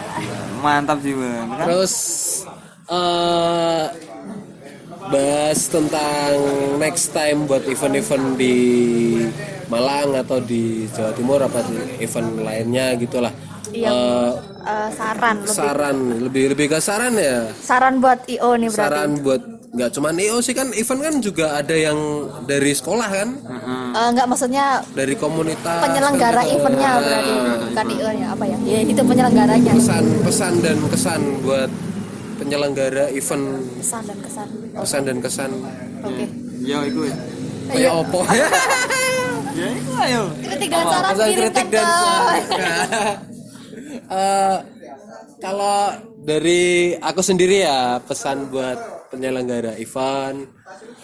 [0.65, 1.31] Mantap jiwa.
[1.47, 1.69] Kan?
[1.69, 1.95] terus
[2.89, 3.85] eh
[5.07, 6.31] bahas tentang
[6.77, 8.57] next time buat event-event di
[9.67, 13.33] Malang atau di Jawa Timur apa di event lainnya gitulah.
[13.71, 13.91] Iya.
[13.91, 14.33] Eh,
[14.67, 15.55] Eh, saran lebih.
[15.55, 15.97] saran
[16.27, 17.47] lebih lebih ke saran ya?
[17.55, 18.83] Saran buat IO nih berarti.
[18.83, 21.95] Saran buat nggak cuman EO sih kan event kan juga ada yang
[22.51, 23.29] dari sekolah kan?
[23.95, 26.57] Eh, nggak maksudnya dari komunitas penyelenggara kan gitu.
[26.59, 27.33] eventnya berarti
[27.63, 28.59] bukan IO nya apa ya?
[28.67, 29.73] Ya itu penyelenggaranya.
[29.79, 31.71] Pesan pesan dan kesan buat
[32.47, 34.49] penyelenggara event pesan dan kesan.
[34.79, 35.51] pesan dan kesan.
[36.07, 36.25] Oke.
[36.63, 37.01] Yo iku.
[37.11, 37.17] ya.
[37.75, 38.21] kayak opo.
[39.57, 40.23] Ya iku ayo.
[40.45, 41.87] kritik dan saran pesan kritik dan
[44.07, 44.59] Eh,
[45.43, 45.79] kalau
[46.23, 50.47] dari aku sendiri ya pesan buat penyelenggara event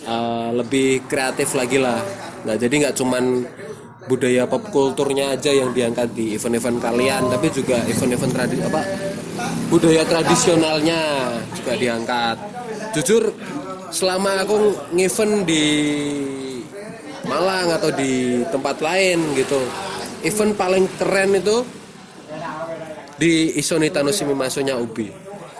[0.06, 1.98] eh, lebih kreatif lagi lah.
[2.46, 3.24] Nggak jadi nggak cuman
[4.10, 8.82] budaya pop kulturnya aja yang diangkat di event-event kalian tapi juga event-event tradisi apa
[9.72, 11.00] budaya tradisionalnya
[11.56, 12.36] juga diangkat.
[12.92, 13.32] Jujur
[13.92, 14.56] selama aku
[14.92, 15.64] ngevent di
[17.22, 19.62] Malang atau di tempat lain gitu
[20.26, 21.62] event paling keren itu
[23.16, 25.06] di Isonita no Shimimasu-nya Ubi.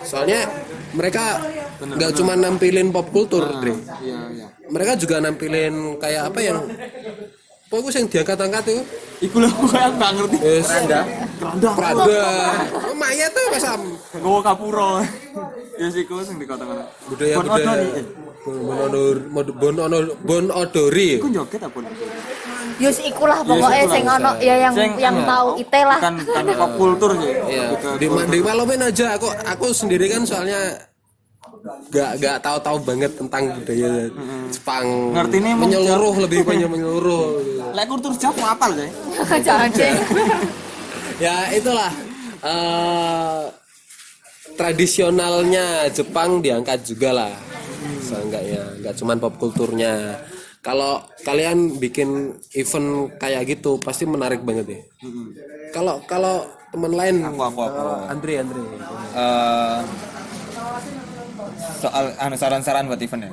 [0.03, 0.43] Soalnya
[0.91, 1.39] mereka
[1.79, 3.75] nggak cuma nampilin pop kultur Dre.
[4.71, 6.57] mereka juga nampilin kayak apa yang
[7.73, 8.83] pokoknya yang diangkat-angkat itu
[9.23, 10.37] Iku lho aku kayak nggak ngerti.
[10.43, 10.67] Yes.
[10.67, 10.99] Prada.
[11.79, 12.23] Prada.
[12.75, 13.81] Oh, Maya tuh Mas Am.
[14.19, 14.99] Gowo kapuro.
[15.79, 16.83] Ya sih iku sing dikatakan.
[17.07, 17.71] Budaya Bon budaya.
[17.71, 17.89] odori.
[18.43, 21.23] Bon odor, bon odor, bon odori.
[21.23, 21.79] Iku joget apa?
[22.83, 25.29] Yus ikulah pokoknya sing ono ya yang Sing- yang iya.
[25.29, 27.31] tahu ite lah Kan kan pop kultur sih.
[27.47, 30.75] Ya, ke di, di malumin aja aku aku sendiri kan soalnya
[31.89, 34.11] gak gak tahu-tahu banget tentang budaya
[34.51, 34.85] Jepang.
[35.15, 37.27] Ngerti nih, mau menyeluruh lebih banyak menyeluruh.
[37.71, 38.91] Lek kultur Jav mau apal deh.
[39.43, 39.69] jangan
[41.21, 41.91] ya itulah
[42.41, 43.43] eh,
[44.57, 47.33] tradisionalnya Jepang diangkat juga lah
[48.03, 50.19] seenggaknya nggak cuman pop kulturnya
[50.63, 54.81] kalau kalian bikin event kayak gitu pasti menarik banget ya
[55.73, 57.81] kalau kalau teman lain Aku, aku, aku.
[58.09, 58.63] Andre Andre
[59.13, 59.79] Eh,
[61.79, 63.31] soal anu saran-saran buat event ya.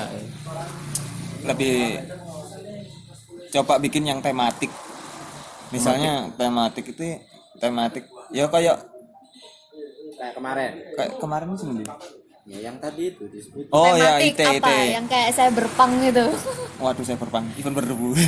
[0.00, 0.04] ya
[1.46, 1.98] Lebih
[3.52, 4.70] coba bikin yang tematik.
[5.74, 7.18] Misalnya tematik itu
[7.58, 8.76] tematik ya kayak
[10.16, 11.90] kayak kemarin kayak kemarin sendiri.
[12.42, 13.70] Ya yang tadi itu disebut.
[13.70, 14.66] Oh ya ite apa?
[14.66, 14.78] ite.
[14.98, 16.26] yang kayak saya berpang gitu.
[16.82, 18.08] Waduh saya berpang event berdebu.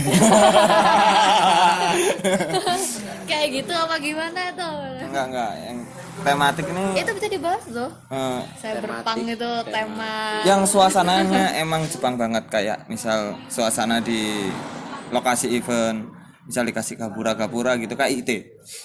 [3.31, 5.03] kayak gitu apa gimana tuh?
[5.03, 5.53] Enggak enggak.
[5.67, 5.79] Yang
[6.15, 10.47] tematik ini itu bisa dibahas tuh eh, saya berpang itu tema.
[10.47, 12.47] yang suasananya emang Jepang banget.
[12.47, 14.47] Kayak misal suasana di
[15.11, 16.07] lokasi event
[16.45, 18.31] misal dikasih gapura-gapura gitu kayak IT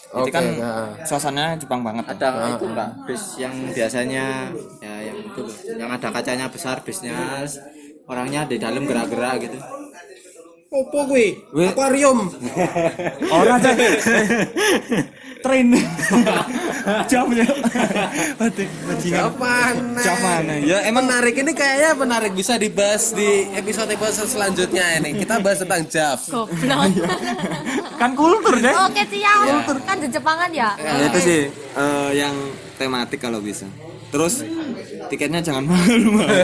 [0.09, 0.91] itu Oke, kan nah.
[1.03, 2.07] suasananya Jepang banget.
[2.07, 2.89] Ada itu mbak.
[3.03, 4.47] Bis yang biasanya
[4.79, 5.55] ya yang itu loh.
[5.79, 7.47] Yang ada kacanya besar bisnya
[8.09, 9.57] orangnya di dalam gerak-gerak gitu.
[10.69, 11.33] Opo gue?
[11.65, 12.29] Akuarium.
[13.33, 13.73] orang aja
[15.41, 15.67] train.
[17.09, 17.47] Jamnya
[19.09, 19.73] Kapan?
[19.97, 20.41] Kapan?
[20.61, 21.41] Ya, emang menarik.
[21.41, 22.37] Ini kayaknya menarik.
[22.37, 25.17] Bisa dibahas di episode episode selanjutnya ini.
[25.17, 26.21] Kita bahas tentang Jav.
[26.29, 26.93] goblok.
[27.97, 29.65] Kan kultur deh oke siap.
[29.89, 30.77] Kan di Jepangan ya?
[30.77, 32.35] Ya, itu sih eh, yang
[32.77, 33.65] tematik kalau bisa
[34.09, 34.41] terus
[35.07, 36.37] tiketnya jangan mahal mahal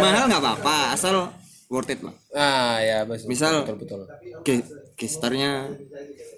[0.00, 1.28] mahal nggak apa-apa asal
[1.68, 3.24] worth it lah Ah ya, Mas.
[3.24, 4.00] misal betul betul.
[4.42, 5.70] ge- gestarnya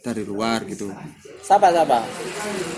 [0.01, 0.91] dari luar gitu
[1.41, 1.99] siapa siapa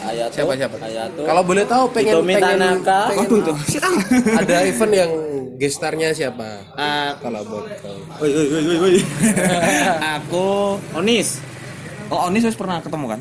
[0.04, 0.76] Ayato Siapa siapa?
[0.78, 3.00] Ayato Kalau boleh tahu pengen pengen, Tanaka.
[3.08, 3.28] pengen
[4.36, 5.10] ada event yang
[5.56, 6.60] gestarnya siapa?
[6.76, 7.96] Ah, Kalau buat kau.
[8.20, 8.96] woi, woi, woi, woi, woi.
[10.20, 10.46] aku
[10.94, 11.40] Onis
[12.08, 13.20] oh Onis wis pernah ketemu kan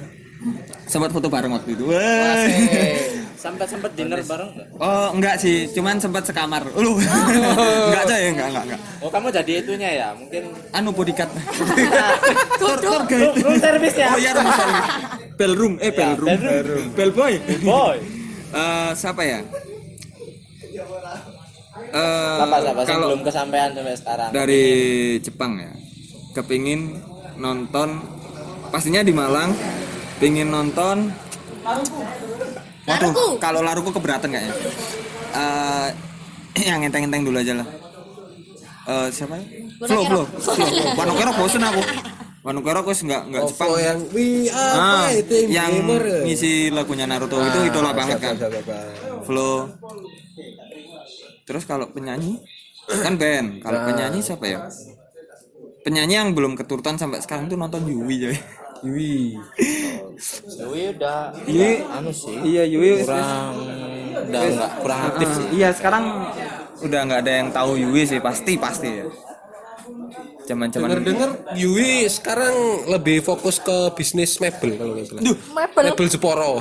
[0.84, 3.23] sempat foto bareng waktu itu Wah.
[3.44, 4.68] Sampai sempat dinner bareng nggak?
[4.80, 5.68] oh enggak sih.
[5.76, 6.64] Cuman sempat sekamar.
[6.80, 6.96] Lu.
[7.92, 8.80] Enggak aja ya enggak enggak enggak.
[9.04, 10.08] Oh kamu jadi itunya ya?
[10.16, 11.28] Mungkin anu bodyguard.
[12.64, 13.20] Kudu.
[13.44, 14.16] room service ya?
[14.16, 14.88] Oh iya room service.
[15.36, 16.32] Bell room, eh bell room.
[16.96, 17.34] Bell boy.
[17.68, 17.98] boy.
[18.54, 19.40] Eh, siapa ya?
[21.94, 22.38] Eh,
[22.86, 24.30] kalau belum kesampaian sampai sekarang.
[24.34, 24.64] dari
[25.22, 25.74] Jepang ya,
[26.38, 27.02] kepingin
[27.38, 28.02] nonton,
[28.70, 29.54] pastinya di Malang,
[30.18, 31.14] pingin nonton.
[32.84, 33.26] Waduh, Laruku.
[33.40, 34.54] kalau laruku keberatan kayaknya.
[35.34, 35.90] Eh,
[36.70, 37.68] yang enteng-enteng dulu aja lah.
[38.84, 39.46] Eh, siapa ya?
[39.88, 40.56] Flo, Flo, Flo.
[41.00, 41.82] Wano kero bosen aku.
[42.44, 43.68] Wano kero aku nggak nggak Jepang.
[43.72, 46.28] Oh, yang we are Ah, fighting yang gamer.
[46.28, 48.36] ngisi lagunya Naruto itu idola banget kan.
[49.24, 49.72] Flow.
[51.48, 52.44] Terus kalau penyanyi
[52.84, 53.64] kan band.
[53.64, 54.60] Kalau penyanyi siapa ya?
[55.84, 58.32] Penyanyi yang belum keturutan sampai sekarang tuh nonton Yui ya.
[58.84, 59.40] Yui.
[60.58, 61.34] Dewi udah.
[61.50, 61.74] Yui.
[61.90, 62.36] Anu sih.
[62.42, 63.04] Iya Yui.
[63.04, 63.54] Kurang.
[64.14, 65.46] Udah nggak kurang aktif sih.
[65.58, 66.04] Iya sekarang
[66.84, 68.20] udah nggak ada yang tahu Yui sih.
[68.22, 68.90] Pasti pasti.
[69.02, 69.06] ya.
[70.44, 72.54] Zaman-zaman Dengar-dengar Yui sekarang
[72.86, 75.22] lebih fokus ke bisnis mebel kalau nggak salah.
[75.24, 76.52] mebel Mebel Jeporo.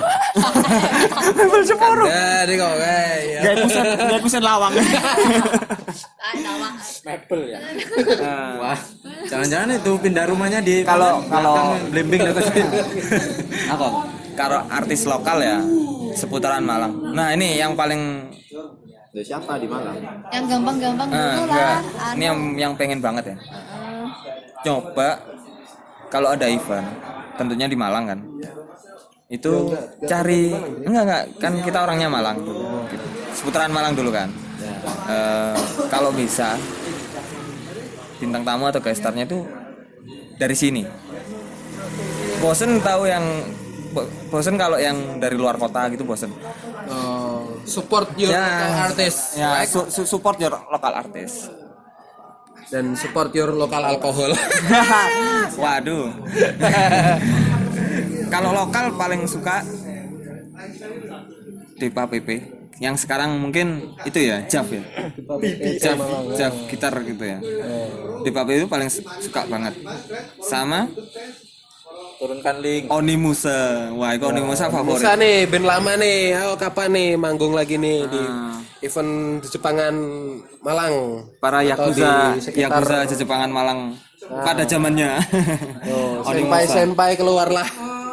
[1.38, 2.04] mebel Jeporo.
[2.06, 3.40] Ya, deh kok kayak ya.
[3.42, 4.72] Gak pusat, gak pusat lawang.
[7.02, 7.58] Mebel ya
[8.56, 8.78] wah
[9.26, 12.62] jangan-jangan itu pindah rumahnya di Kalau kalau blimbing dekat sini
[13.66, 13.86] apa?
[14.32, 15.58] Kalau artis lokal ya
[16.14, 16.94] seputaran Malang.
[17.10, 18.30] Nah ini yang paling
[19.12, 19.98] Loh, siapa di Malang
[20.32, 21.60] yang gampang-gampang Ah, dulu enggak.
[21.60, 23.36] lah Ini yang yang pengen banget ya.
[24.62, 25.18] Coba
[26.06, 26.86] kalau ada event,
[27.34, 28.20] tentunya di Malang kan.
[29.26, 29.72] Itu
[30.04, 30.52] cari
[30.84, 32.84] enggak enggak kan kita orangnya Malang dulu.
[32.86, 33.06] gitu.
[33.32, 34.28] Seputaran Malang dulu kan.
[35.04, 35.56] Eh,
[35.88, 36.54] kalau bisa
[38.16, 39.42] bintang tamu atau gestarnya itu
[40.36, 40.84] dari sini.
[42.38, 43.24] Bosen tahu yang
[43.90, 46.30] bo- bosen kalau yang dari luar kota gitu bosen.
[46.86, 51.48] Oh, support your local artist Ya, su- su- support your local artist.
[52.72, 54.32] Dan support your local alkohol.
[55.62, 56.08] Waduh.
[58.32, 59.60] Kalau lokal paling suka
[61.76, 62.28] Depa PP
[62.80, 64.82] yang sekarang mungkin itu ya Jav ya?
[65.78, 65.98] Jav
[66.34, 67.38] Jav gitar gitu ya.
[68.24, 69.76] Depa PP itu paling su- suka banget.
[70.40, 70.88] Sama
[72.22, 72.86] turunkan link.
[72.86, 75.02] Onimusa wah itu Onimusa favorit.
[75.02, 76.38] Bisa nih, band lama nih.
[76.38, 77.10] Ayo kapan nih?
[77.18, 78.62] Manggung lagi nih di Ah.
[78.78, 79.94] event di Jepangan
[80.62, 80.94] Malang?
[81.42, 82.38] para Atau yakuza.
[82.38, 83.80] di sekitar- yakuza Jepangan Malang.
[84.22, 85.18] Pada zamannya.
[85.90, 87.66] Oh, senpai senpai keluarlah.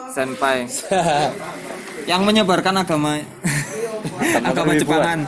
[0.10, 0.66] senpai.
[2.10, 3.22] Yang menyebarkan agama
[4.42, 5.20] agama Jepangan.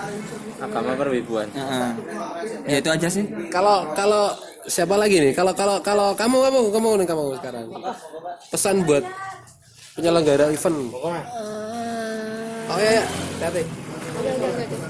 [0.57, 1.45] Agama perwibuan.
[1.53, 1.89] Heeh.
[2.65, 3.25] ya itu aja sih.
[3.49, 4.33] Kalau kalau
[4.65, 5.33] siapa lagi nih?
[5.33, 7.65] Kalau kalau kalau kamu kamu kamu nih kamu sekarang.
[8.49, 9.03] Pesan buat
[9.93, 10.79] penyelenggara event.
[10.93, 11.13] Oh
[12.77, 13.03] iya, ya,
[13.41, 13.61] hati.
[14.11, 14.87] Oke, oke, oke, oke.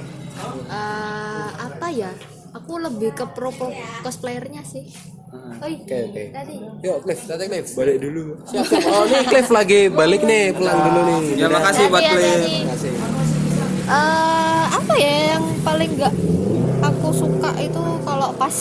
[0.67, 2.11] Eh, apa ya
[2.51, 3.69] aku lebih ke pro pro
[4.01, 4.89] cosplayernya sih
[5.61, 6.23] Oi, Oke oke.
[6.29, 7.67] tadi Yuk, Cliff, tadi Cliff.
[7.71, 8.35] Balik dulu.
[8.43, 8.83] Siap, siap.
[8.83, 11.21] Oh, nih Cliff lagi balik nih, pulang dulu nih.
[11.37, 12.55] ya makasih buat Hati-hati.
[12.67, 12.83] Cliff
[13.87, 16.13] Eh, apa ya yang paling nggak
[17.01, 18.53] aku suka itu kalau pas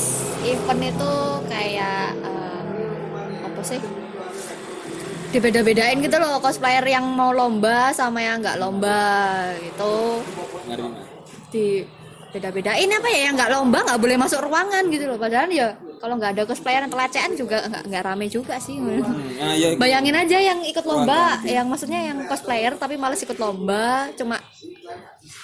[0.49, 1.13] event itu
[1.45, 3.81] kayak eh, apa sih?
[5.29, 8.97] Dibeda-bedain gitu loh cosplayer yang mau lomba sama yang nggak lomba
[9.61, 10.25] gitu.
[11.53, 11.85] Di
[12.33, 15.21] beda-bedain apa ya yang nggak lomba nggak boleh masuk ruangan gitu loh.
[15.21, 18.81] Padahal ya kalau nggak ada cosplayer yang telacean juga nggak nggak rame juga sih.
[19.37, 24.09] Ah, ya, Bayangin aja yang ikut lomba, yang maksudnya yang cosplayer tapi males ikut lomba,
[24.17, 24.41] cuma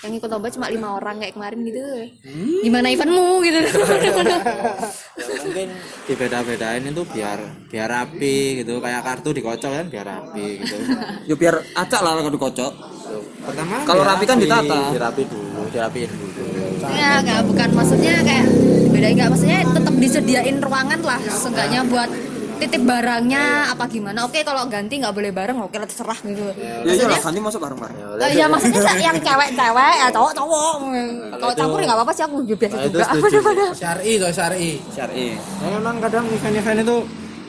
[0.06, 1.82] yang ikut lomba cuma lima orang kayak kemarin gitu.
[2.62, 3.58] Gimana eventmu gitu?
[5.46, 5.68] mungkin
[6.06, 8.78] dibeda-bedain itu biar biar rapi gitu.
[8.78, 10.76] Kayak kartu dikocok kan biar rapi gitu.
[11.26, 12.72] Ya biar acak lah kalau dikocok.
[13.46, 14.94] Pertama Kalau rapi kan ditata.
[14.94, 16.32] dirapi dulu dirapiin dulu.
[16.94, 17.68] Ya nggak bukan.
[17.74, 18.46] Maksudnya kayak
[18.94, 19.28] beda nggak.
[19.34, 22.10] Maksudnya tetap disediain ruangan lah, seenggaknya buat
[22.56, 24.24] titip barangnya apa gimana.
[24.24, 26.42] Oke kalau ganti nggak boleh bareng, oke lah terserah gitu.
[26.50, 27.96] ya iya Maksudnya lah nanti masuk bareng-bareng.
[28.16, 30.72] Oh, iya maksudnya sa- yang cewek-cewek ya cowok-cowok.
[31.36, 33.04] Kalau campur ya nggak apa-apa sih aku juga biasa juga.
[33.04, 34.68] apa daripada Syari tuh Syari.
[34.90, 35.26] syari.
[35.36, 36.96] Ya memang kadang event-event itu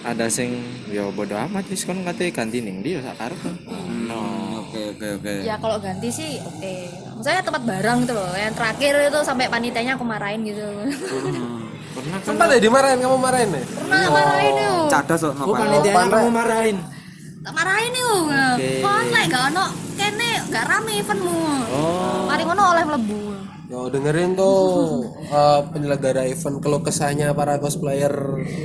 [0.03, 0.49] ada sing
[0.87, 3.39] yo bodo amat wis kon kate ganti ning ndi yo sak karep
[4.07, 4.21] no
[4.63, 5.33] oke oke oke.
[5.43, 6.73] Ya kalau ganti sih oke.
[7.17, 8.31] Misalnya tempat barang gitu loh.
[8.31, 10.63] Yang terakhir itu sampai panitianya aku marahin gitu
[11.97, 12.27] pernah kan?
[12.29, 13.63] Sempat ya dimarahin kamu marahin nih.
[13.65, 14.85] pernah marahin yuk.
[14.93, 16.77] Cadas kok bukan nopan dia kamu marahin.
[17.41, 18.23] Tak marahin yuk.
[18.85, 19.65] Kon lek gak ono
[19.97, 21.39] kene gak rame eventmu.
[21.73, 22.29] Oh.
[22.29, 23.36] Mari ngono oleh mlebu
[23.67, 28.15] Yo dengerin tuh eh, penyelenggara event keluh kesahnya para cosplayer.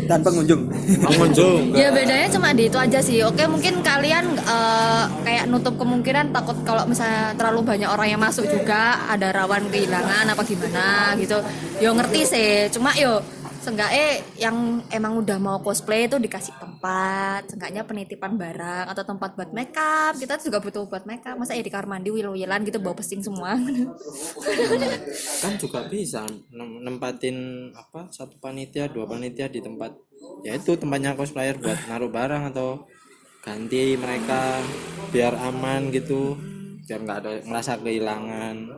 [0.06, 0.70] Dan pengunjung.
[1.02, 1.74] Pengunjung.
[1.80, 3.18] ya bedanya cuma di itu aja sih.
[3.26, 8.46] Oke mungkin kalian eh, kayak nutup kemungkinan takut kalau misalnya terlalu banyak orang yang masuk
[8.46, 11.42] juga ada rawan kehilangan apa gimana gitu.
[11.82, 12.50] Yo ngerti sih.
[12.70, 13.18] Cuma yo
[13.62, 19.54] seenggaknya yang emang udah mau cosplay itu dikasih tempat seenggaknya penitipan barang atau tempat buat
[19.54, 20.18] makeup.
[20.18, 21.38] Kita tuh juga butuh buat makeup.
[21.38, 23.54] Masa ya di kamar mandi wil-wilan gitu bawa pesing semua.
[25.38, 29.94] Kan juga bisa nem- nempatin apa satu panitia dua panitia di tempat.
[30.42, 32.82] Ya itu tempatnya cosplayer buat naruh barang atau
[33.46, 34.58] ganti mereka
[35.14, 36.34] biar aman gitu
[36.82, 38.74] biar nggak ada merasa kehilangan.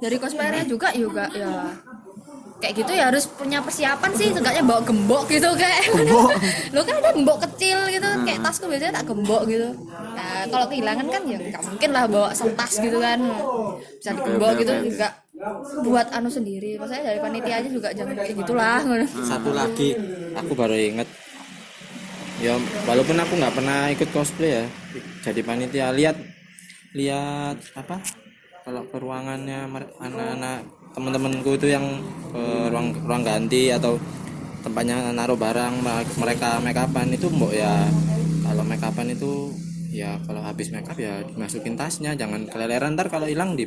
[0.00, 1.72] Dari cosplayernya juga juga ya
[2.64, 5.84] kayak gitu ya harus punya persiapan sih seenggaknya bawa gembok gitu kayak.
[6.74, 9.68] Lo kan ada gembok kecil gitu kayak tasku biasanya tak gembok gitu.
[10.16, 13.20] Nah kalau kehilangan kan ya nggak mungkin lah bawa sentas gitu kan.
[14.00, 15.12] Bisa digembok gitu juga
[15.84, 16.80] buat anu sendiri.
[16.80, 18.80] Maksudnya dari panitia aja juga jangan kayak gitulah
[19.28, 19.92] satu lagi
[20.32, 21.08] aku baru inget
[22.42, 22.58] ya
[22.88, 24.64] walaupun aku nggak pernah ikut cosplay ya
[25.20, 25.86] jadi panitia.
[25.92, 26.16] Lihat
[26.96, 28.00] lihat apa?
[28.64, 30.64] Kalau ke ruangannya mer- anak-anak
[30.94, 31.84] teman-temanku itu yang
[32.30, 33.98] ke ruang ruang ganti atau
[34.62, 35.74] tempatnya naruh barang
[36.16, 37.84] mereka make upan itu mbok ya
[38.46, 39.52] kalau make upan itu
[39.94, 43.66] ya kalau habis make up ya dimasukin tasnya jangan keleleran ntar kalau hilang di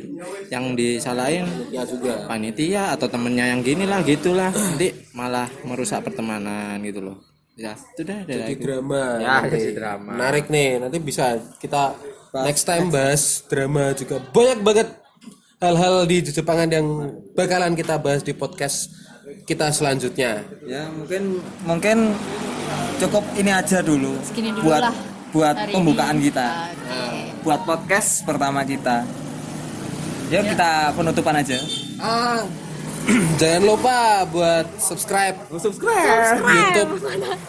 [0.52, 6.76] yang disalahin ya juga panitia atau temennya yang gini lah gitulah nanti malah merusak pertemanan
[6.84, 7.16] gitu loh
[7.58, 8.62] ya itu dah dari Jadi aku.
[8.62, 9.02] drama.
[9.18, 9.56] ya Nanti.
[9.58, 11.24] jadi drama Menarik nih, nanti bisa
[11.58, 11.82] kita
[12.46, 14.22] next time bahas drama juga.
[14.30, 14.88] Banyak banget
[15.58, 16.86] hal-hal di Jepangan yang
[17.34, 18.94] bakalan kita bahas di podcast
[19.42, 20.46] kita selanjutnya.
[20.62, 22.14] ya mungkin mungkin
[23.02, 24.94] cukup ini aja dulu Segini dulu buat lah
[25.28, 26.30] buat hari pembukaan ini.
[26.30, 26.48] kita.
[26.72, 27.20] Oke.
[27.44, 29.02] buat podcast pertama kita.
[30.30, 31.58] Yuk kita penutupan aja.
[31.98, 32.40] Ah,
[33.40, 35.36] jangan lupa buat subscribe.
[35.58, 36.38] Subscribe.
[36.38, 36.90] YouTube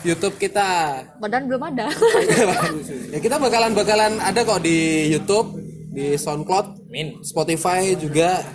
[0.01, 1.03] YouTube kita.
[1.22, 1.88] badan belum ada.
[3.14, 6.90] Ya kita bakalan bakalan ada kok di YouTube, di SoundCloud,
[7.26, 8.46] Spotify juga.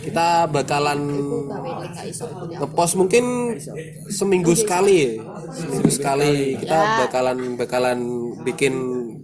[0.00, 1.00] Kita bakalan
[2.56, 3.52] ngepost mungkin
[4.08, 5.20] seminggu sekali,
[5.52, 6.56] seminggu sekali.
[6.56, 7.98] Kita bakalan bakalan
[8.40, 8.74] bikin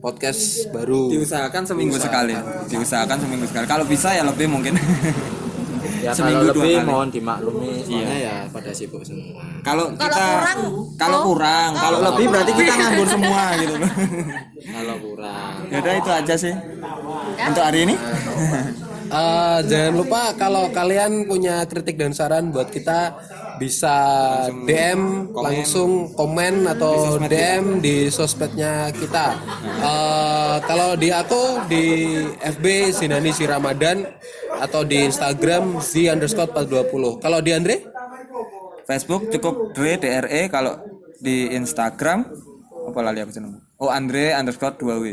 [0.05, 1.09] podcast baru.
[1.09, 2.37] diusahakan seminggu sekali.
[2.69, 3.65] Diusahakan seminggu sekali.
[3.65, 4.77] Kalau bisa ya lebih mungkin
[6.07, 6.87] ya Seminggu kalau dua lebih kali.
[6.87, 9.43] mohon dimaklumi soalnya ya pada sibuk semua.
[9.67, 10.59] Kalau Kalau kita kurang,
[10.95, 11.25] kalau oh.
[11.27, 13.75] kurang kalau lebih berarti kita nganggur semua gitu.
[13.75, 13.91] Loh
[14.77, 15.53] kalau kurang.
[15.75, 16.55] Yaudah itu aja sih.
[17.43, 17.95] Untuk hari ini?
[19.07, 23.15] Eh, jangan lupa kalau kalian punya kritik dan saran buat kita
[23.57, 23.97] bisa
[24.69, 29.37] DM langsung komen atau DM di sosmednya kita.
[29.65, 31.85] Eh, kalau di aku di
[32.41, 34.05] FB Sinani Si Ramadan
[34.61, 37.21] atau di Instagram z underscore 420.
[37.21, 37.77] Kalau di Andre?
[38.87, 40.79] Facebook cukup Dre DRE kalau
[41.19, 42.23] di Instagram
[42.87, 45.07] apa lali aku jeneng oh Andre underscore 2 W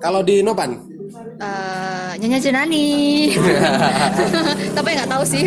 [0.00, 0.80] Kalau di Nopan?
[1.36, 2.86] Eh, Nyonya Jenani
[4.76, 5.44] tapi nggak tahu sih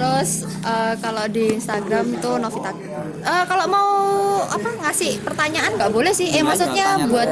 [0.00, 2.72] terus eh, kalau di Instagram itu Novita.
[3.20, 3.90] Eh, kalau mau
[4.48, 6.32] apa ngasih pertanyaan nggak boleh sih.
[6.32, 7.28] Eh maksudnya buat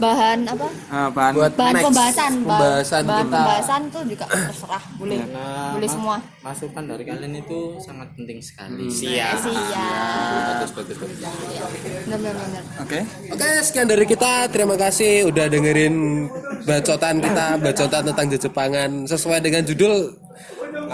[0.00, 0.66] bahan apa?
[0.88, 1.84] Ah, bahan Buat bahan next.
[1.84, 3.36] pembahasan bahan, pembahasan bahan kita.
[3.36, 5.20] pembahasan tuh juga terserah boleh.
[5.28, 6.16] Nah, boleh semua.
[6.40, 8.88] masukan dari kalian itu sangat penting sekali.
[8.88, 9.44] Eh, siap.
[9.44, 11.18] Bagus, bagus, bagus.
[11.20, 13.00] bener bener bener oke.
[13.36, 14.48] Oke, sekian dari kita.
[14.48, 16.24] Terima kasih udah dengerin
[16.64, 20.16] bacotan kita, bacotan tentang Jepangan sesuai dengan judul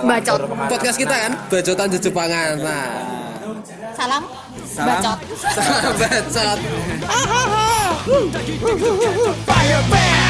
[0.05, 0.41] bacot.
[0.69, 2.61] Podcast kita kan, bacotan Jepangan.
[2.61, 2.87] Nah,
[3.97, 4.23] salam,
[4.69, 4.93] Salam.
[5.01, 5.19] bacot.
[5.97, 6.59] Bacot.
[9.47, 10.26] Fire band